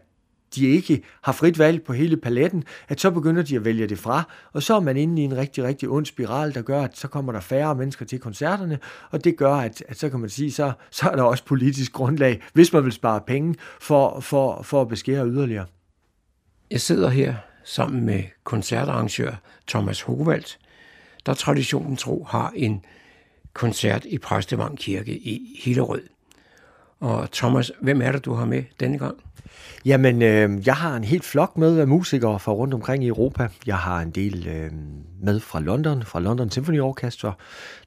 [0.56, 4.00] de ikke har frit valg på hele paletten, at så begynder de at vælge det
[4.00, 6.98] fra, og så er man inde i en rigtig, rigtig ond spiral, der gør, at
[6.98, 8.80] så kommer der færre mennesker til koncerterne,
[9.12, 11.94] og det gør, at, at så kan man sige, så, så er der også politisk
[11.94, 15.66] grundlag, hvis man vil spare penge, for, for, for at beskære yderligere.
[16.72, 19.36] Jeg sidder her sammen med koncertarrangør
[19.68, 20.58] Thomas Hovald,
[21.26, 22.86] der traditionen tro har en
[23.54, 26.04] koncert i Præstevang Kirke i Hillerød.
[27.00, 29.25] Og Thomas, hvem er det, du har med denne gang?
[29.86, 33.48] Jamen, øh, jeg har en helt flok med af musikere fra rundt omkring i Europa.
[33.66, 34.72] Jeg har en del øh,
[35.22, 37.34] med fra London, fra London Symphony Orchestra.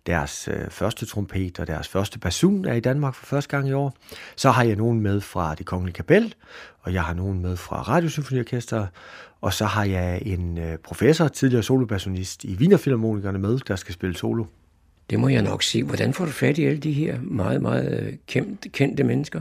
[0.06, 3.72] Deres øh, første trompet og deres første basun er i Danmark for første gang i
[3.72, 3.94] år.
[4.36, 6.34] Så har jeg nogen med fra det Kongelige Kapel,
[6.80, 8.86] og jeg har nogen med fra Radiosymfoniorkester,
[9.40, 14.16] og så har jeg en øh, professor, tidligere solobassonist i Wienerfilharmonikerne med, der skal spille
[14.16, 14.44] solo.
[15.10, 15.84] Det må jeg nok sige.
[15.84, 19.40] Hvordan får du fat i alle de her meget, meget øh, kendte, kendte mennesker?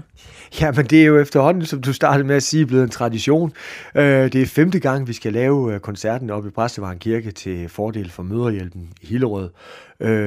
[0.62, 3.54] Ja, men det er jo efterhånden, som du startede med at sige, blevet en tradition.
[3.96, 7.70] Øh, det er femte gang, vi skal lave øh, koncerten oppe i Præstevaren Kirke til
[7.70, 9.50] fordel for Møderhjælpen i Hillerød.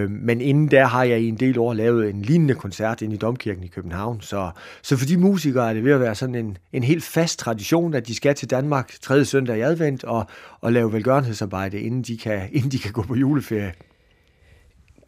[0.09, 3.19] Men inden der har jeg i en del år lavet en lignende koncert inde i
[3.19, 4.21] Domkirken i København.
[4.21, 4.51] Så,
[4.83, 7.95] så for de musikere er det ved at være sådan en, en helt fast tradition,
[7.95, 10.27] at de skal til Danmark tredje søndag i advent og,
[10.61, 13.73] og lave velgørenhedsarbejde, inden de, kan, inden de kan gå på juleferie.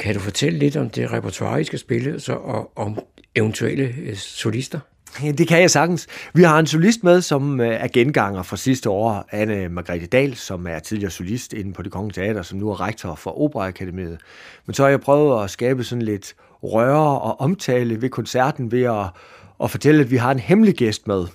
[0.03, 2.99] Kan du fortælle lidt om det repertoire, I skal spille, så, og om
[3.35, 4.81] eventuelle øh, solister?
[5.23, 6.07] Ja, det kan jeg sagtens.
[6.35, 10.37] Vi har en solist med, som øh, er genganger fra sidste år, Anne Margrethe Dahl,
[10.37, 14.19] som er tidligere solist inde på det Kongelige Teater, som nu er rektor for Operaakademiet.
[14.67, 18.83] Men så har jeg prøvet at skabe sådan lidt røre og omtale ved koncerten ved
[18.83, 19.07] at
[19.63, 21.27] og fortælle, at vi har en hemmelig gæst med.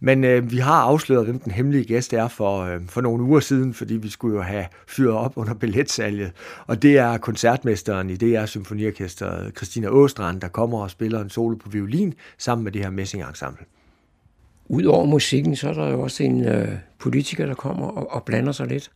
[0.00, 3.40] Men øh, vi har afsløret, hvem den hemmelige gæst er for, øh, for nogle uger
[3.40, 6.32] siden, fordi vi skulle jo have fyret op under billetsalget.
[6.66, 11.56] Og det er koncertmesteren i DR Symfoniorkester, Christina Åstrand, der kommer og spiller en solo
[11.56, 13.64] på violin sammen med det her messingensemble.
[14.68, 16.68] Udover musikken, så er der jo også en øh,
[16.98, 18.90] politiker, der kommer og, og blander sig lidt.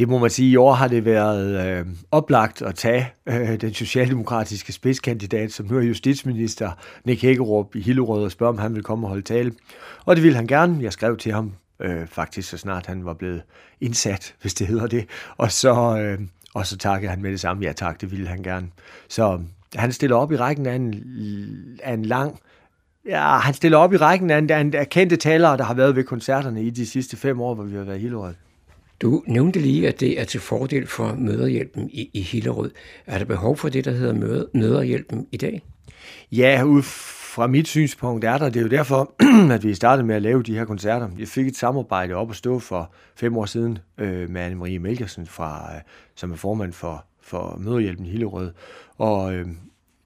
[0.00, 3.74] Det må man sige, i år har det været øh, oplagt at tage øh, den
[3.74, 6.70] socialdemokratiske spidskandidat, som nu er justitsminister,
[7.04, 9.52] Nick Hækkerup i Hillerød, og spørge, om han vil komme og holde tale.
[10.04, 10.78] Og det ville han gerne.
[10.82, 13.42] Jeg skrev til ham øh, faktisk, så snart han var blevet
[13.80, 15.06] indsat, hvis det hedder det.
[15.36, 16.18] Og så, øh,
[16.54, 17.62] og så takkede han med det samme.
[17.62, 18.68] Ja tak, det ville han gerne.
[19.08, 19.40] Så øh,
[19.74, 20.94] han stiller op i rækken af en,
[21.82, 22.38] af en lang
[23.06, 25.74] Ja, han stiller op i rækken af en, af en af kendte talere, der har
[25.74, 28.34] været ved koncerterne i de sidste fem år, hvor vi har været i Hillerød.
[29.02, 32.70] Du nævnte lige, at det er til fordel for møderhjælpen i, i Hillerød.
[33.06, 35.62] Er der behov for det, der hedder møderhjælpen i dag?
[36.32, 36.82] Ja, ud
[37.34, 38.48] fra mit synspunkt er der.
[38.48, 39.14] Det er jo derfor,
[39.54, 41.08] at vi startede med at lave de her koncerter.
[41.18, 45.26] Jeg fik et samarbejde op at stå for fem år siden øh, med Anne-Marie Melkersen,
[45.26, 45.80] fra, øh,
[46.14, 48.52] som er formand for, for Møderhjælpen i Hillerød.
[48.98, 49.46] Og øh,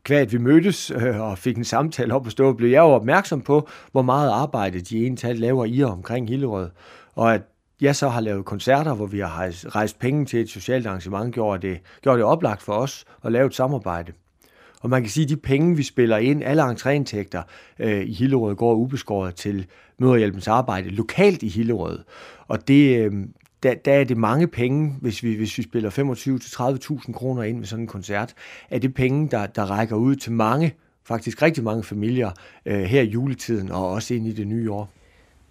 [0.05, 3.41] kvært vi mødtes øh, og fik en samtale op at stå, blev jeg jo opmærksom
[3.41, 6.71] på, hvor meget arbejde de ene tal laver i og omkring Hillerød.
[7.15, 7.43] Og at
[7.85, 11.69] jeg så har lavet koncerter, hvor vi har rejst penge til et socialt arrangement, gjorde
[11.69, 14.13] det, gjorde det oplagt for os at lave et samarbejde.
[14.81, 17.43] Og man kan sige, at de penge, vi spiller ind, alle entréindtægter
[17.79, 19.67] øh, i Hillerød, går ubeskåret til
[19.99, 21.99] Møderhjælpens arbejde lokalt i Hillerød.
[22.49, 23.13] Og det, øh,
[23.63, 25.91] der, der er det mange penge, hvis vi, hvis vi spiller
[27.07, 28.35] 25-30.000 kroner ind med sådan en koncert,
[28.71, 32.31] er det penge, der, der rækker ud til mange, faktisk rigtig mange familier
[32.67, 34.91] øh, her i juletiden og også ind i det nye år.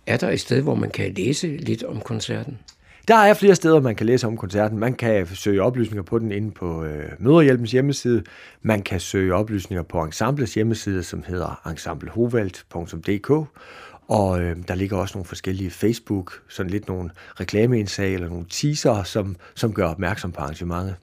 [0.08, 2.60] Er der et sted, hvor man kan læse lidt om koncerten?
[3.08, 4.80] Der er flere steder, man kan læse om koncerten.
[4.80, 8.24] Man kan søge oplysninger på den inde på øh, Møderhjælpens hjemmeside.
[8.62, 13.30] Man kan søge oplysninger på Ensembles hjemmeside, som hedder ensemblehovalt.dk.
[14.08, 19.04] Og øh, der ligger også nogle forskellige Facebook, sådan lidt nogle reklameindslag eller nogle teaser,
[19.04, 20.96] som, som gør opmærksom på arrangementet.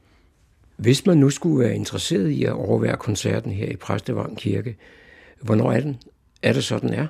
[0.76, 4.76] Hvis man nu skulle være interesseret i at overvære koncerten her i Præstevang Kirke,
[5.40, 5.96] hvornår er den?
[6.42, 7.06] Er det sådan er?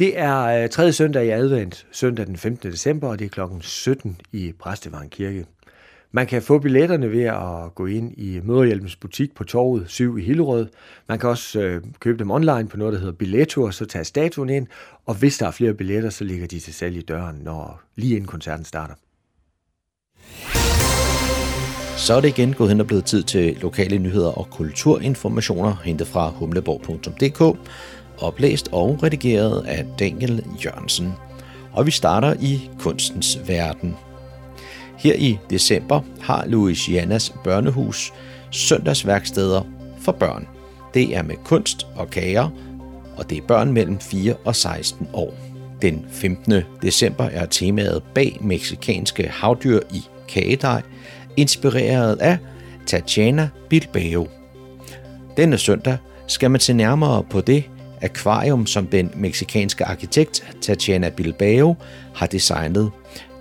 [0.00, 2.72] Det er øh, tredje søndag i advent, søndag den 15.
[2.72, 5.46] december, og det er klokken 17 i Præstevang Kirke.
[6.12, 10.22] Man kan få billetterne ved at gå ind i Møderhjælpens butik på torvet 7 i
[10.22, 10.66] Hillerød.
[11.08, 14.04] Man kan også øh, købe dem online på noget, der hedder Billetto, og så tage
[14.04, 14.66] statuen ind.
[15.06, 18.16] Og hvis der er flere billetter, så ligger de til salg i døren, når lige
[18.16, 18.94] inden koncerten starter.
[21.96, 26.06] Så er det igen gået hen og blevet tid til lokale nyheder og kulturinformationer hentet
[26.06, 27.58] fra humleborg.dk,
[28.20, 31.12] oplæst og redigeret af Daniel Jørgensen.
[31.72, 33.96] Og vi starter i kunstens verden.
[34.98, 38.12] Her i december har Louisianas børnehus
[38.50, 39.62] søndagsværksteder
[40.00, 40.48] for børn.
[40.94, 42.48] Det er med kunst og kager,
[43.16, 45.34] og det er børn mellem 4 og 16 år.
[45.82, 46.62] Den 15.
[46.82, 50.82] december er temaet bag meksikanske havdyr i kagedej,
[51.36, 52.38] inspireret af
[52.86, 54.28] Tatiana Bilbao.
[55.36, 57.64] Denne søndag skal man se nærmere på det
[58.02, 61.76] akvarium, som den meksikanske arkitekt Tatiana Bilbao
[62.14, 62.90] har designet.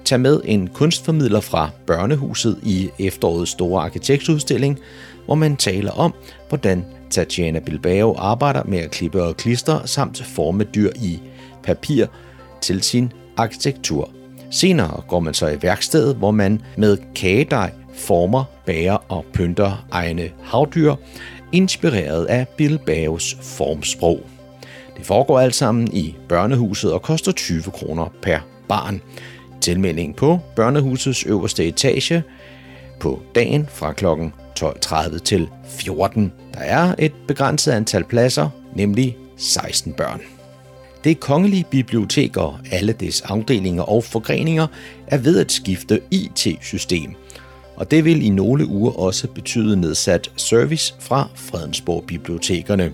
[0.05, 4.79] Tag med en kunstformidler fra Børnehuset i efterårets store arkitektudstilling,
[5.25, 6.13] hvor man taler om,
[6.49, 11.19] hvordan Tatiana Bilbao arbejder med at klippe og klister samt forme dyr i
[11.63, 12.05] papir
[12.61, 14.09] til sin arkitektur.
[14.51, 20.31] Senere går man så i værkstedet, hvor man med kagedej former, bager og pynter egne
[20.43, 20.95] havdyr,
[21.51, 24.38] inspireret af Bilbaos formsprog.
[24.99, 29.01] Det foregår alt sammen i børnehuset og koster 20 kroner per barn.
[29.61, 32.23] Tilmelding på børnehusets øverste etage
[32.99, 34.05] på dagen fra kl.
[34.59, 36.33] 12.30 til 14.
[36.53, 40.21] Der er et begrænset antal pladser, nemlig 16 børn.
[41.03, 44.67] Det kongelige bibliotek og alle dets afdelinger og forgreninger
[45.07, 47.15] er ved at skifte IT-system.
[47.75, 52.93] Og det vil i nogle uger også betyde nedsat service fra Fredensborg Bibliotekerne.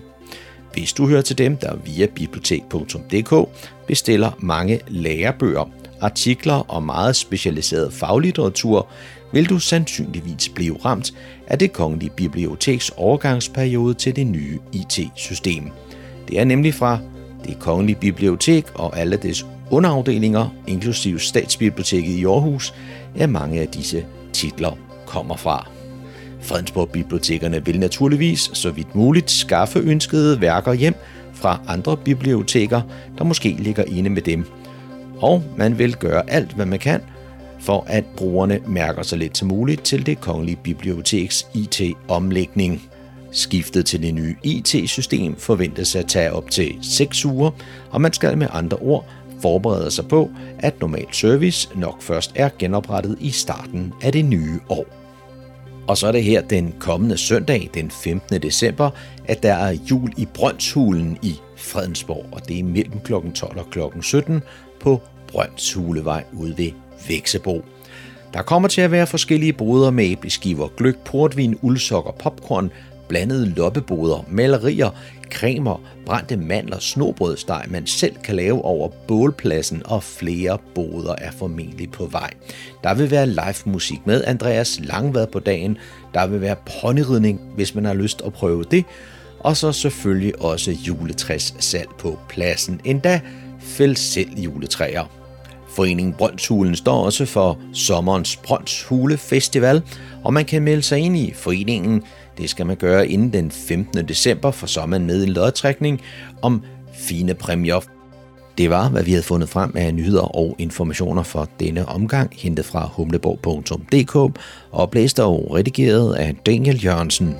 [0.76, 3.48] Hvis du hører til dem, der via bibliotek.dk
[3.86, 8.88] bestiller mange lærebøger, artikler og meget specialiseret faglitteratur,
[9.32, 11.14] vil du sandsynligvis blive ramt
[11.46, 15.70] af det kongelige biblioteks overgangsperiode til det nye IT-system.
[16.28, 16.98] Det er nemlig fra
[17.44, 22.74] det kongelige bibliotek og alle dets underafdelinger, inklusive Statsbiblioteket i Aarhus,
[23.14, 25.75] at mange af disse titler kommer fra.
[26.46, 30.94] Fredensborg Bibliotekerne vil naturligvis, så vidt muligt, skaffe ønskede værker hjem
[31.34, 32.82] fra andre biblioteker,
[33.18, 34.44] der måske ligger inde med dem.
[35.18, 37.00] Og man vil gøre alt, hvad man kan,
[37.60, 42.82] for at brugerne mærker sig lidt som muligt til det kongelige biblioteks IT-omlægning.
[43.32, 47.50] Skiftet til det nye IT-system forventes at tage op til 6 uger,
[47.90, 49.08] og man skal med andre ord
[49.42, 54.60] forberede sig på, at normal service nok først er genoprettet i starten af det nye
[54.68, 54.95] år.
[55.88, 58.42] Og så er det her den kommende søndag, den 15.
[58.42, 58.90] december,
[59.28, 63.12] at der er jul i Brøndshulen i Fredensborg, og det er mellem kl.
[63.34, 64.00] 12 og kl.
[64.02, 64.42] 17
[64.80, 66.70] på Brøndshulevej ude ved
[67.08, 67.64] Væksebo.
[68.34, 72.72] Der kommer til at være forskellige boder med æbleskiver, gløk, portvin, uldsokker, popcorn,
[73.08, 74.90] blandede loppeboder, malerier,
[75.30, 81.90] cremer, brændte mandler, snobrødsteg, man selv kan lave over bålpladsen, og flere boder er formentlig
[81.90, 82.30] på vej.
[82.84, 85.78] Der vil være live musik med Andreas Langvad på dagen,
[86.14, 88.84] der vil være ponyridning, hvis man har lyst at prøve det,
[89.40, 93.20] og så selvfølgelig også juletræs salg på pladsen, endda
[93.60, 95.04] fæld selv juletræer.
[95.68, 99.82] Foreningen Brøndshulen står også for sommerens Brøndshule Festival,
[100.24, 102.02] og man kan melde sig ind i foreningen
[102.38, 104.08] det skal man gøre inden den 15.
[104.08, 106.00] december, for så er man med i en lodtrækning
[106.42, 106.62] om
[106.94, 107.80] fine præmier.
[108.58, 112.64] Det var, hvad vi havde fundet frem af nyheder og informationer for denne omgang, hentet
[112.64, 114.32] fra humleborg.dk og
[114.70, 117.36] oplæst og redigeret af Daniel Jørgensen.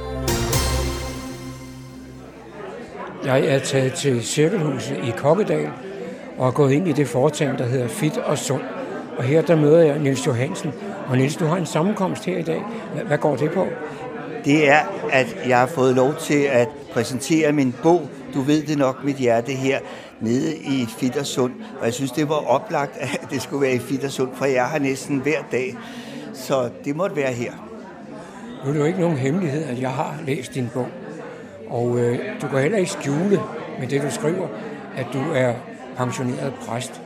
[3.25, 5.69] Jeg er taget til Cirkelhuset i Kokkedal
[6.39, 8.63] og er gået ind i det foretagende, der hedder Fit og Sund.
[9.19, 10.73] Og her der møder jeg Nils Johansen.
[11.09, 12.63] Og Nils, du har en sammenkomst her i dag.
[13.07, 13.67] Hvad går det på?
[14.47, 14.81] Det er,
[15.13, 19.17] at jeg har fået lov til at præsentere min bog, Du ved det nok, mit
[19.17, 19.79] hjerte her,
[20.21, 21.53] nede i Fittersund.
[21.81, 24.79] Og jeg synes, det var oplagt, at det skulle være i Fittersund, for jeg har
[24.79, 25.77] næsten hver dag.
[26.35, 27.53] Så det måtte være her.
[28.65, 30.89] Nu er det jo ikke nogen hemmelighed, at jeg har læst din bog.
[31.69, 33.41] Og øh, du kan heller ikke skjule
[33.81, 34.49] med det, du skriver,
[34.97, 35.53] at du er
[35.97, 37.03] pensioneret præst.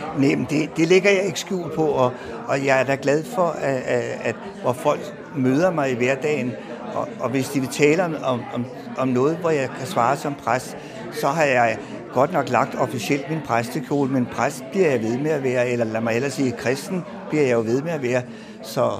[0.00, 0.16] Nej.
[0.18, 2.12] Men det, det ligger jeg ikke skjult på, og,
[2.48, 6.52] og jeg er da glad for, at, at, at hvor folk møder mig i hverdagen,
[6.94, 8.64] og, og hvis de vil tale om, om, om,
[8.98, 10.76] om noget, hvor jeg kan svare som præst,
[11.12, 11.78] så har jeg
[12.12, 15.84] godt nok lagt officielt min præstekjole, men præst bliver jeg ved med at være, eller
[15.84, 18.22] lad mig ellers sige, kristen bliver jeg jo ved med at være.
[18.62, 18.90] Så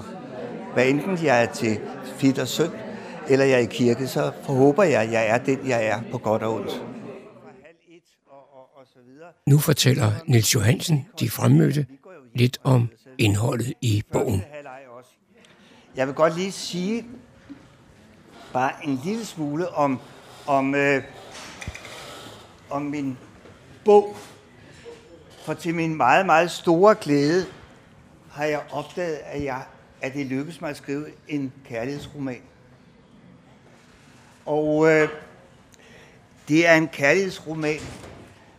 [0.75, 1.79] hvad enten jeg er til
[2.17, 2.71] fit og synd,
[3.29, 6.19] eller jeg er i kirke, så forhåber jeg, at jeg er den, jeg er på
[6.19, 6.83] godt og ondt.
[9.47, 11.87] Nu fortæller Nils Johansen, de fremmødte,
[12.35, 12.89] lidt om
[13.19, 14.45] indholdet i bogen.
[15.97, 17.07] Jeg vil godt lige sige
[18.53, 20.01] bare en lille smule om,
[20.47, 21.03] om, øh,
[22.71, 23.19] om min
[23.85, 24.17] bog.
[25.45, 27.47] For til min meget, meget store glæde
[28.31, 29.63] har jeg opdaget, at, jeg,
[30.01, 32.43] at det lykkedes mig at skrive en kærlighedsroman.
[34.47, 35.09] Og øh,
[36.49, 37.81] det er en kærlighedsroman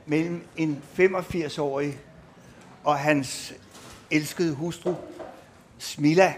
[0.09, 1.99] mellem en 85-årig
[2.83, 3.53] og hans
[4.11, 4.95] elskede hustru,
[5.77, 6.33] Smilla,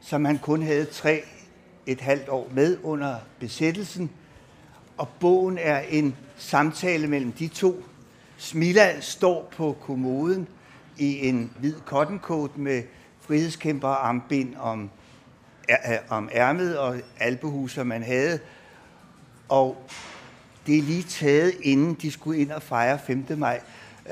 [0.00, 1.22] som han kun havde tre
[1.86, 4.10] et halvt år med under besættelsen.
[4.96, 7.84] Og bogen er en samtale mellem de to.
[8.36, 10.48] Smilla står på kommoden
[10.98, 12.82] i en hvid cotton coat med
[13.20, 14.90] frihedskæmper og armbind om,
[16.08, 18.38] om ærmet og albehuser, man havde.
[19.48, 19.86] Og
[20.66, 23.26] det er lige taget, inden de skulle ind og fejre 5.
[23.36, 23.60] maj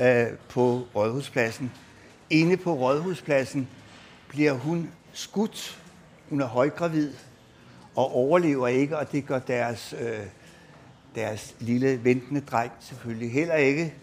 [0.01, 1.73] øh, på Rådhuspladsen.
[2.31, 3.69] Inde på Rådhuspladsen
[4.29, 5.81] bliver hun skudt.
[6.31, 7.13] Hun er højgravid
[7.97, 10.27] og overlever ikke, og det gør deres, øh,
[11.15, 13.95] deres lille ventende dreng selvfølgelig heller ikke.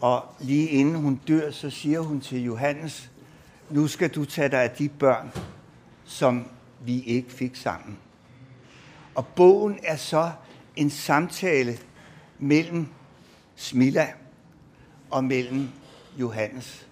[0.00, 3.10] Og lige inden hun dør, så siger hun til Johannes,
[3.70, 5.32] nu skal du tage dig af de børn,
[6.04, 6.48] som
[6.80, 7.98] vi ikke fik sammen.
[9.14, 10.30] Og bogen er så
[10.76, 11.78] en samtale
[12.38, 12.86] mellem
[13.56, 14.06] Smilla
[15.10, 15.68] og mellem
[16.18, 16.86] Johannes.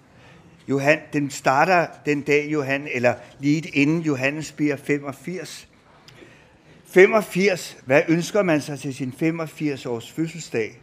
[0.67, 5.67] Johan, den starter den dag, Johan, eller lige inden Johannes bliver 85.
[6.85, 10.81] 85, hvad ønsker man sig til sin 85 års fødselsdag?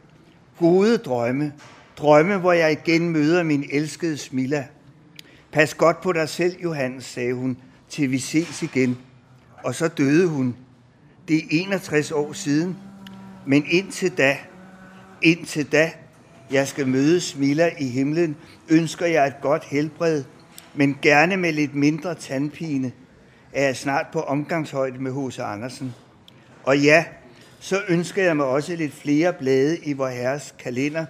[0.59, 1.53] Gode drømme.
[1.99, 4.67] Drømme, hvor jeg igen møder min elskede Smilla.
[5.53, 7.57] Pas godt på dig selv, Johannes, sagde hun,
[7.89, 8.99] til vi ses igen.
[9.65, 10.57] Og så døde hun.
[11.29, 12.77] Det er 61 år siden.
[13.47, 14.39] Men indtil da,
[15.23, 15.91] indtil da,
[16.51, 18.37] jeg skal møde Smilla i himlen,
[18.69, 20.25] ønsker jeg et godt helbred,
[20.75, 22.93] men gerne med lidt mindre tandpine,
[23.53, 25.39] er jeg snart på omgangshøjde med H.C.
[25.39, 25.95] Andersen.
[26.65, 27.05] Og ja,
[27.61, 31.07] så ønsker jeg mig også lidt flere blade i vor herres kalender,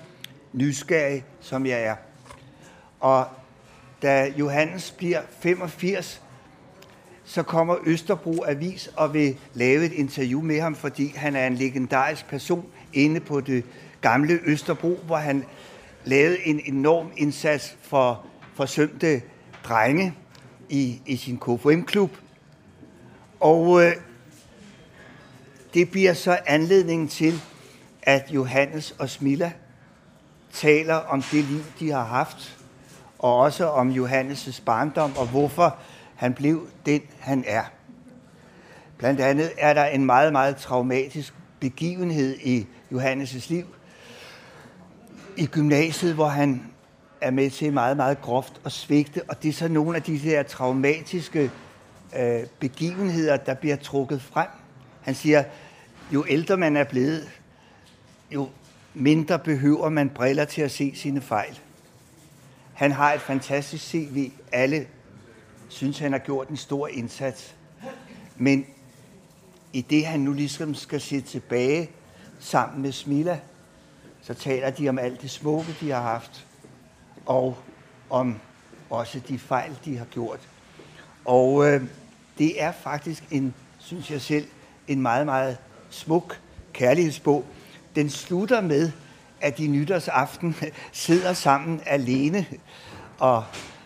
[0.53, 1.97] nysgerrig som jeg er.
[3.01, 3.26] Og
[4.03, 6.22] da Johannes bliver 85,
[7.33, 11.55] så kommer Østerbro Avis og vil lave et interview med ham, fordi han er en
[11.55, 13.64] legendarisk person inde på det
[14.01, 15.45] gamle Østerbro, hvor han
[16.05, 19.22] lavede en enorm indsats for forsømte
[19.64, 20.14] drenge
[20.68, 22.11] i, i sin KFM-klub.
[23.41, 23.93] Og øh,
[25.74, 27.41] det bliver så anledningen til,
[28.03, 29.53] at Johannes og Smilla
[30.53, 32.59] taler om det liv, de har haft,
[33.18, 35.76] og også om Johannes' barndom, og hvorfor
[36.22, 37.62] han blev den, han er.
[38.98, 43.66] Blandt andet er der en meget, meget traumatisk begivenhed i Johannes' liv.
[45.36, 46.62] I gymnasiet, hvor han
[47.20, 50.16] er med til meget, meget groft at svigte, og det er så nogle af de
[50.16, 51.50] her traumatiske
[52.18, 54.48] øh, begivenheder, der bliver trukket frem.
[55.00, 55.44] Han siger,
[56.12, 57.28] jo ældre man er blevet,
[58.30, 58.48] jo
[58.94, 61.58] mindre behøver man briller til at se sine fejl.
[62.74, 64.32] Han har et fantastisk CV.
[64.52, 64.86] Alle
[65.72, 67.54] synes, han har gjort en stor indsats.
[68.36, 68.66] Men
[69.72, 71.90] i det, han nu ligesom skal se tilbage
[72.40, 73.40] sammen med Smilla,
[74.22, 76.46] så taler de om alt det smukke, de har haft,
[77.26, 77.58] og
[78.10, 78.40] om
[78.90, 80.48] også de fejl, de har gjort.
[81.24, 81.82] Og øh,
[82.38, 84.46] det er faktisk en, synes jeg selv,
[84.88, 85.56] en meget, meget
[85.90, 86.40] smuk
[86.72, 87.44] kærlighedsbog.
[87.94, 88.92] Den slutter med,
[89.40, 90.56] at de nytårsaften
[90.92, 92.46] sidder sammen alene,
[93.18, 93.44] og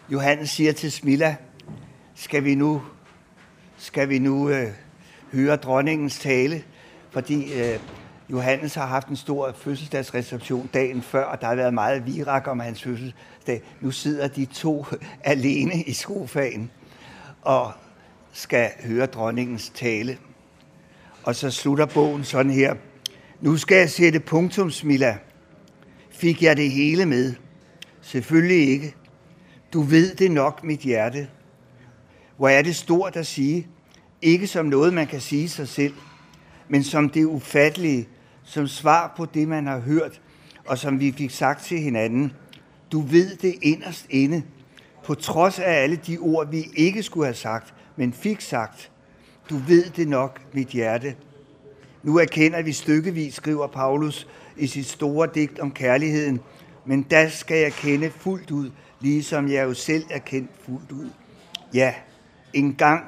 [0.08, 1.36] Johannes siger til Smilla,
[2.16, 2.82] skal vi nu,
[3.76, 4.68] skal vi nu øh,
[5.32, 6.62] høre dronningens tale,
[7.10, 7.80] fordi øh,
[8.30, 12.60] Johannes har haft en stor fødselsdagsreception dagen før, og der har været meget virak om
[12.60, 13.62] hans fødselsdag.
[13.80, 14.86] Nu sidder de to
[15.24, 16.70] alene i skofagen,
[17.42, 17.72] og
[18.32, 20.18] skal høre dronningens tale.
[21.22, 22.74] Og så slutter bogen sådan her.
[23.40, 25.18] Nu skal jeg sætte punktum, Smilla.
[26.10, 27.34] Fik jeg det hele med?
[28.02, 28.94] Selvfølgelig ikke.
[29.72, 31.28] Du ved det nok, mit hjerte.
[32.36, 33.66] Hvor er det stort at sige.
[34.22, 35.94] Ikke som noget, man kan sige sig selv,
[36.68, 38.08] men som det ufattelige,
[38.44, 40.20] som svar på det, man har hørt,
[40.66, 42.32] og som vi fik sagt til hinanden.
[42.92, 44.42] Du ved det inderst inde,
[45.04, 48.90] på trods af alle de ord, vi ikke skulle have sagt, men fik sagt.
[49.50, 51.14] Du ved det nok, mit hjerte.
[52.02, 56.40] Nu erkender vi stykkevis, skriver Paulus i sit store digt om kærligheden,
[56.86, 58.70] men da skal jeg kende fuldt ud,
[59.00, 61.10] ligesom jeg jo selv er kendt fuldt ud.
[61.74, 61.94] Ja,
[62.52, 63.04] en gang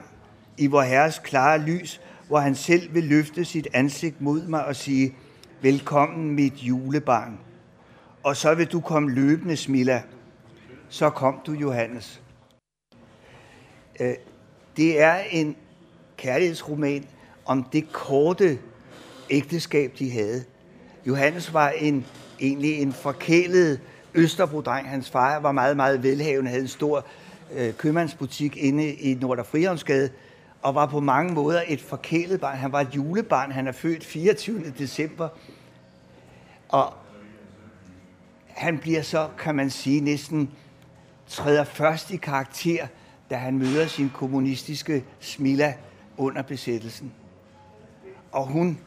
[0.58, 4.76] i vor Herres klare lys, hvor han selv vil løfte sit ansigt mod mig og
[4.76, 5.14] sige,
[5.62, 7.38] velkommen mit julebarn.
[8.22, 10.02] Og så vil du komme løbende, Smilla.
[10.88, 12.22] Så kom du, Johannes.
[14.00, 14.14] Øh,
[14.76, 15.56] det er en
[16.16, 17.04] kærlighedsroman
[17.44, 18.58] om det korte
[19.30, 20.44] ægteskab, de havde.
[21.06, 22.06] Johannes var en,
[22.40, 23.80] egentlig en forkælet
[24.14, 24.88] Østerbro-dreng.
[24.88, 27.04] Hans far var meget, meget velhavende, havde en stor
[27.54, 30.10] øh, købmandsbutik inde i Nordre Frihavnsgade,
[30.62, 32.56] og var på mange måder et forkælet barn.
[32.56, 33.52] Han var et julebarn.
[33.52, 34.72] Han er født 24.
[34.78, 35.28] december.
[36.68, 36.94] Og
[38.46, 40.50] han bliver så, kan man sige, næsten
[41.26, 42.86] træder først i karakter,
[43.30, 45.74] da han møder sin kommunistiske Smilla
[46.16, 47.12] under besættelsen.
[48.32, 48.78] Og hun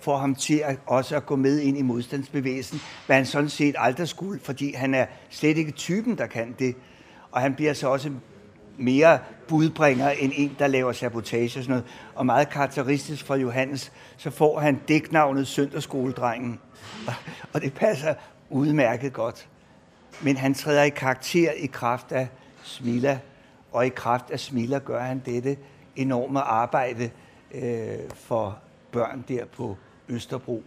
[0.00, 3.74] får ham til at også at gå med ind i modstandsbevægelsen, hvad han sådan set
[3.78, 6.74] aldrig skulle, fordi han er slet ikke typen, der kan det.
[7.30, 8.10] Og han bliver så også
[8.78, 9.18] mere
[9.48, 11.84] budbringer end en, der laver sabotage og sådan noget.
[12.14, 16.60] Og meget karakteristisk for Johannes, så får han dæknavnet Søndagsskoledrengen.
[17.52, 18.14] Og det passer
[18.50, 19.48] udmærket godt.
[20.22, 22.28] Men han træder i karakter i kraft af
[22.62, 23.18] Smilla,
[23.72, 25.56] og i kraft af Smilla gør han dette
[25.96, 27.10] enorme arbejde
[27.54, 28.58] øh, for
[28.92, 29.76] børn der på
[30.08, 30.62] Østerbro.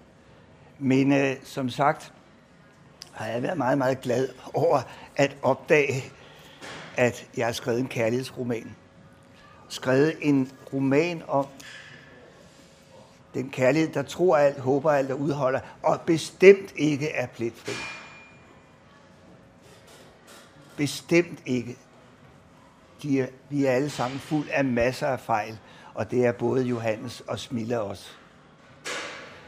[0.79, 2.13] Men øh, som sagt
[3.11, 4.81] har jeg været meget, meget glad over
[5.15, 6.03] at opdage,
[6.99, 8.75] at jeg har skrevet en kærlighedsroman.
[9.69, 11.45] Skrevet en roman om
[13.33, 17.73] den kærlighed, der tror alt, håber alt og udholder, og bestemt ikke er pletfri.
[20.77, 21.77] Bestemt ikke.
[23.03, 25.57] De er, vi er alle sammen fuld af masser af fejl,
[25.93, 28.09] og det er både Johannes og Smilla også.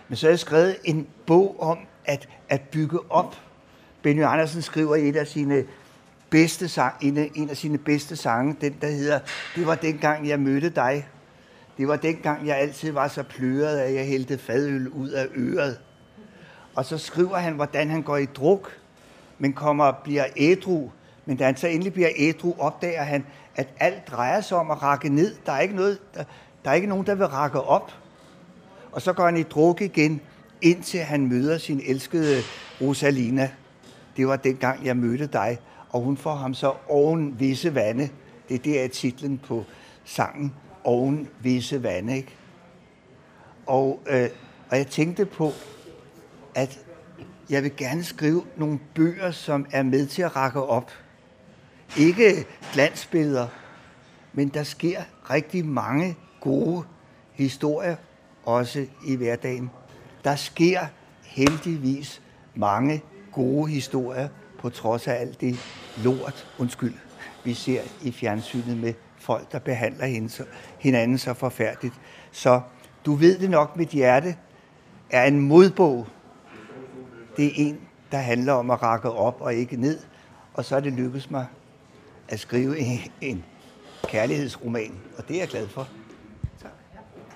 [0.08, 3.36] Men så har jeg skrevet en bog om at, at bygge op.
[4.02, 5.66] Benny Andersen skriver i et af sine
[6.32, 9.20] bedste sang, en, af, en af sine bedste sange, den der hedder,
[9.56, 11.08] det var dengang jeg mødte dig.
[11.78, 15.80] Det var dengang jeg altid var så pløret, at jeg hældte fadøl ud af øret.
[16.76, 18.72] Og så skriver han, hvordan han går i druk,
[19.40, 20.90] men kommer og bliver ædru.
[21.26, 23.26] Men da han så endelig bliver ædru, opdager han,
[23.56, 25.36] at alt drejer sig om at rakke ned.
[25.46, 26.24] Der er ikke, noget, der,
[26.66, 27.92] der er ikke nogen, der vil rakke op.
[28.92, 30.22] Og så går han i druk igen,
[30.62, 32.42] indtil han møder sin elskede
[32.82, 33.50] Rosalina.
[34.18, 35.60] Det var dengang, jeg mødte dig.
[35.92, 38.10] Og hun får ham så oven visse vande.
[38.50, 39.64] Det er der titlen på
[40.04, 40.54] sangen.
[40.84, 42.36] Oven visse vande, ikke?
[43.66, 44.30] Og, øh,
[44.70, 45.52] og jeg tænkte på,
[46.56, 46.80] at
[47.50, 50.92] jeg vil gerne skrive nogle bøger, som er med til at rakke op.
[52.00, 53.48] Ikke glansbilleder,
[54.34, 56.84] men der sker rigtig mange gode
[57.34, 57.96] historier
[58.44, 59.72] også i hverdagen.
[60.24, 60.80] Der sker
[61.24, 62.22] heldigvis
[62.56, 64.28] mange gode historier,
[64.62, 65.60] på trods af alt det
[65.98, 66.94] lort, undskyld,
[67.44, 70.30] vi ser i fjernsynet med folk, der behandler
[70.80, 71.94] hinanden så forfærdeligt.
[72.32, 72.62] Så
[73.06, 74.36] du ved det nok, mit hjerte
[75.10, 76.08] er en modbog.
[77.38, 77.80] Det er en,
[78.12, 80.00] der handler om at rakke op og ikke ned.
[80.54, 81.46] Og så er det lykkedes mig
[82.28, 82.80] at skrive
[83.22, 83.44] en
[84.04, 85.88] kærlighedsroman, og det er jeg glad for.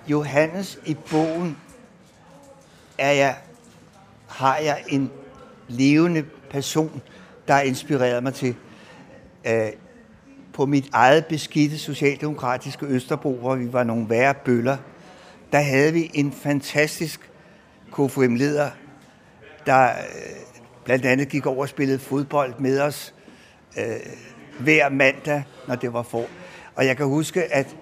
[0.07, 1.57] Johannes i bogen
[2.97, 3.38] er jeg,
[4.28, 5.11] har jeg en
[5.68, 7.01] levende person,
[7.47, 8.55] der inspirerede mig til.
[9.47, 9.70] Øh,
[10.53, 14.78] på mit eget beskidte socialdemokratiske Østerbro, hvor vi var nogle værre bøller,
[15.51, 17.32] der havde vi en fantastisk
[17.91, 18.70] KFM-leder,
[19.66, 19.91] der øh,
[20.84, 23.13] blandt andet gik over og spillede fodbold med os
[23.78, 23.86] øh,
[24.59, 26.26] hver mandag, når det var for.
[26.76, 27.76] Og jeg kan huske, at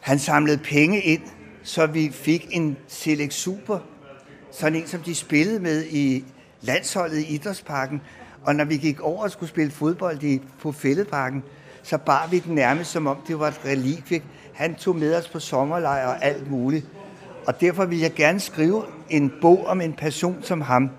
[0.00, 1.22] han samlede penge ind,
[1.62, 3.78] så vi fik en Select Super,
[4.50, 6.24] sådan en, som de spillede med i
[6.64, 8.00] landsholdet i Idrætsparken.
[8.42, 11.42] Og når vi gik over og skulle spille fodbold i, på Fældeparken,
[11.82, 14.22] så bar vi den nærmest som om det var et relikvie.
[14.54, 16.86] Han tog med os på sommerlejr og alt muligt.
[17.46, 20.90] Og derfor vil jeg gerne skrive en bog om en person som ham.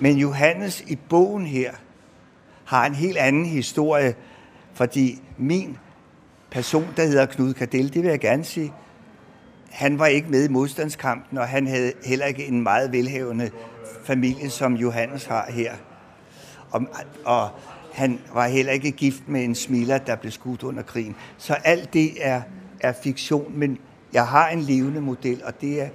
[0.00, 1.72] Men Johannes i bogen her
[2.64, 4.14] har en helt anden historie,
[4.74, 5.78] fordi min
[6.50, 8.72] person, der hedder Knud Kadel, det vil jeg gerne sige.
[9.70, 13.50] Han var ikke med i modstandskampen, og han havde heller ikke en meget velhavende
[14.04, 15.74] familie, som Johannes har her.
[16.70, 16.82] Og,
[17.24, 17.48] og
[17.92, 21.16] han var heller ikke gift med en smiler, der blev skudt under krigen.
[21.38, 22.42] Så alt det er,
[22.80, 23.78] er fiktion, men
[24.12, 25.88] jeg har en levende model, og det er,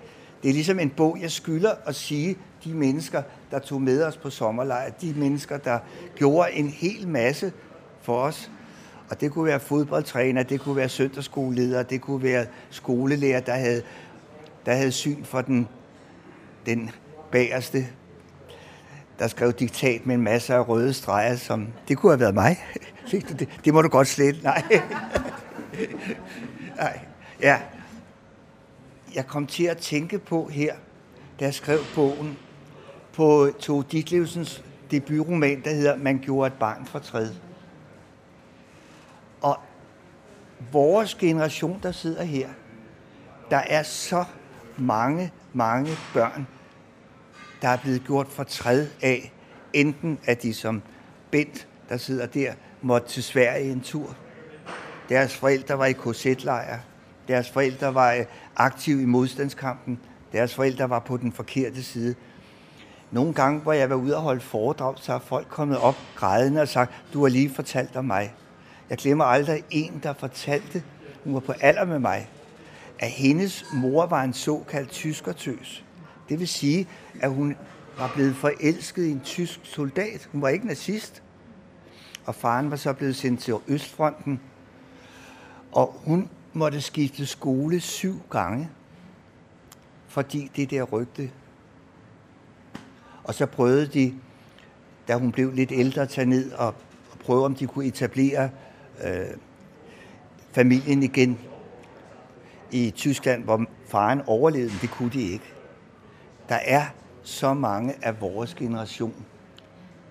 [0.44, 3.22] det er ligesom en bog, jeg skylder at sige de mennesker,
[3.52, 5.80] der tog med os på sommerlejr, de mennesker, der
[6.16, 7.52] gjorde en hel masse
[8.02, 8.52] for os.
[9.10, 13.82] Og det kunne være fodboldtræner, det kunne være søndagsskoleleder, det kunne være skolelærer, der havde,
[14.66, 15.68] der havde syn for den,
[16.66, 16.92] den
[17.32, 17.88] bagerste,
[19.20, 22.58] der skrev diktat med en masse af røde streger, som det kunne have været mig.
[23.12, 24.44] Det, det må du godt slet.
[24.44, 24.64] Nej.
[26.78, 27.00] Nej.
[27.42, 27.60] Ja.
[29.16, 30.76] Jeg kom til at tænke på her,
[31.40, 32.38] da jeg skrev bogen,
[33.14, 37.30] på Tove Ditlevsens debutroman, der hedder Man gjorde et barn for træd.
[39.42, 39.60] Og
[40.72, 42.50] vores generation, der sidder her,
[43.50, 44.26] der er så
[44.78, 46.48] mange, mange børn,
[47.62, 49.32] der er blevet gjort for træd af,
[49.74, 50.82] enten at de som
[51.32, 54.16] Bent, der sidder der, måtte til Sverige en tur.
[55.10, 56.80] Deres forældre var i korsetlejr.
[57.28, 60.00] Deres forældre var øh, aktive i modstandskampen.
[60.32, 62.16] Deres forældre var på den forkerte side.
[63.12, 66.62] Nogle gange, hvor jeg var ude og holde foredrag, så har folk kommet op grædende
[66.62, 68.34] og sagt, du har lige fortalt om mig.
[68.90, 70.84] Jeg glemmer aldrig en, der fortalte,
[71.24, 72.30] hun var på alder med mig,
[73.00, 75.86] at hendes mor var en såkaldt tyskertøs.
[76.30, 76.88] Det vil sige,
[77.22, 77.56] at hun
[77.98, 80.30] var blevet forelsket i en tysk soldat.
[80.32, 81.24] Hun var ikke nazist.
[82.26, 84.40] Og faren var så blevet sendt til Østfronten.
[85.72, 88.70] Og hun måtte skifte skole syv gange,
[90.08, 91.32] fordi det der rygte.
[93.24, 94.14] Og så prøvede de,
[95.08, 96.68] da hun blev lidt ældre, at tage ned og,
[97.12, 98.50] og prøve, om de kunne etablere
[99.04, 99.38] øh,
[100.52, 101.40] familien igen
[102.72, 105.54] i Tyskland, hvor faren overlevede, men det kunne de ikke.
[106.50, 106.86] Der er
[107.24, 109.26] så mange af vores generation,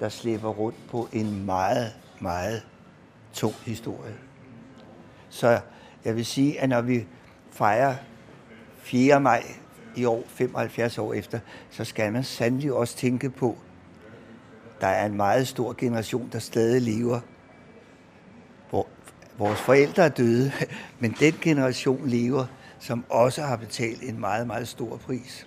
[0.01, 2.63] der slæber rundt på en meget, meget
[3.33, 4.15] tung historie.
[5.29, 5.61] Så
[6.05, 7.07] jeg vil sige, at når vi
[7.51, 7.95] fejrer
[8.79, 9.21] 4.
[9.21, 9.43] maj
[9.97, 11.39] i år, 75 år efter,
[11.71, 13.57] så skal man sandelig også tænke på,
[14.81, 17.21] der er en meget stor generation, der stadig lever.
[19.39, 20.53] Vores forældre er døde,
[21.01, 22.47] men den generation lever,
[22.79, 25.47] som også har betalt en meget, meget stor pris.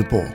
[0.00, 0.29] Göteborg.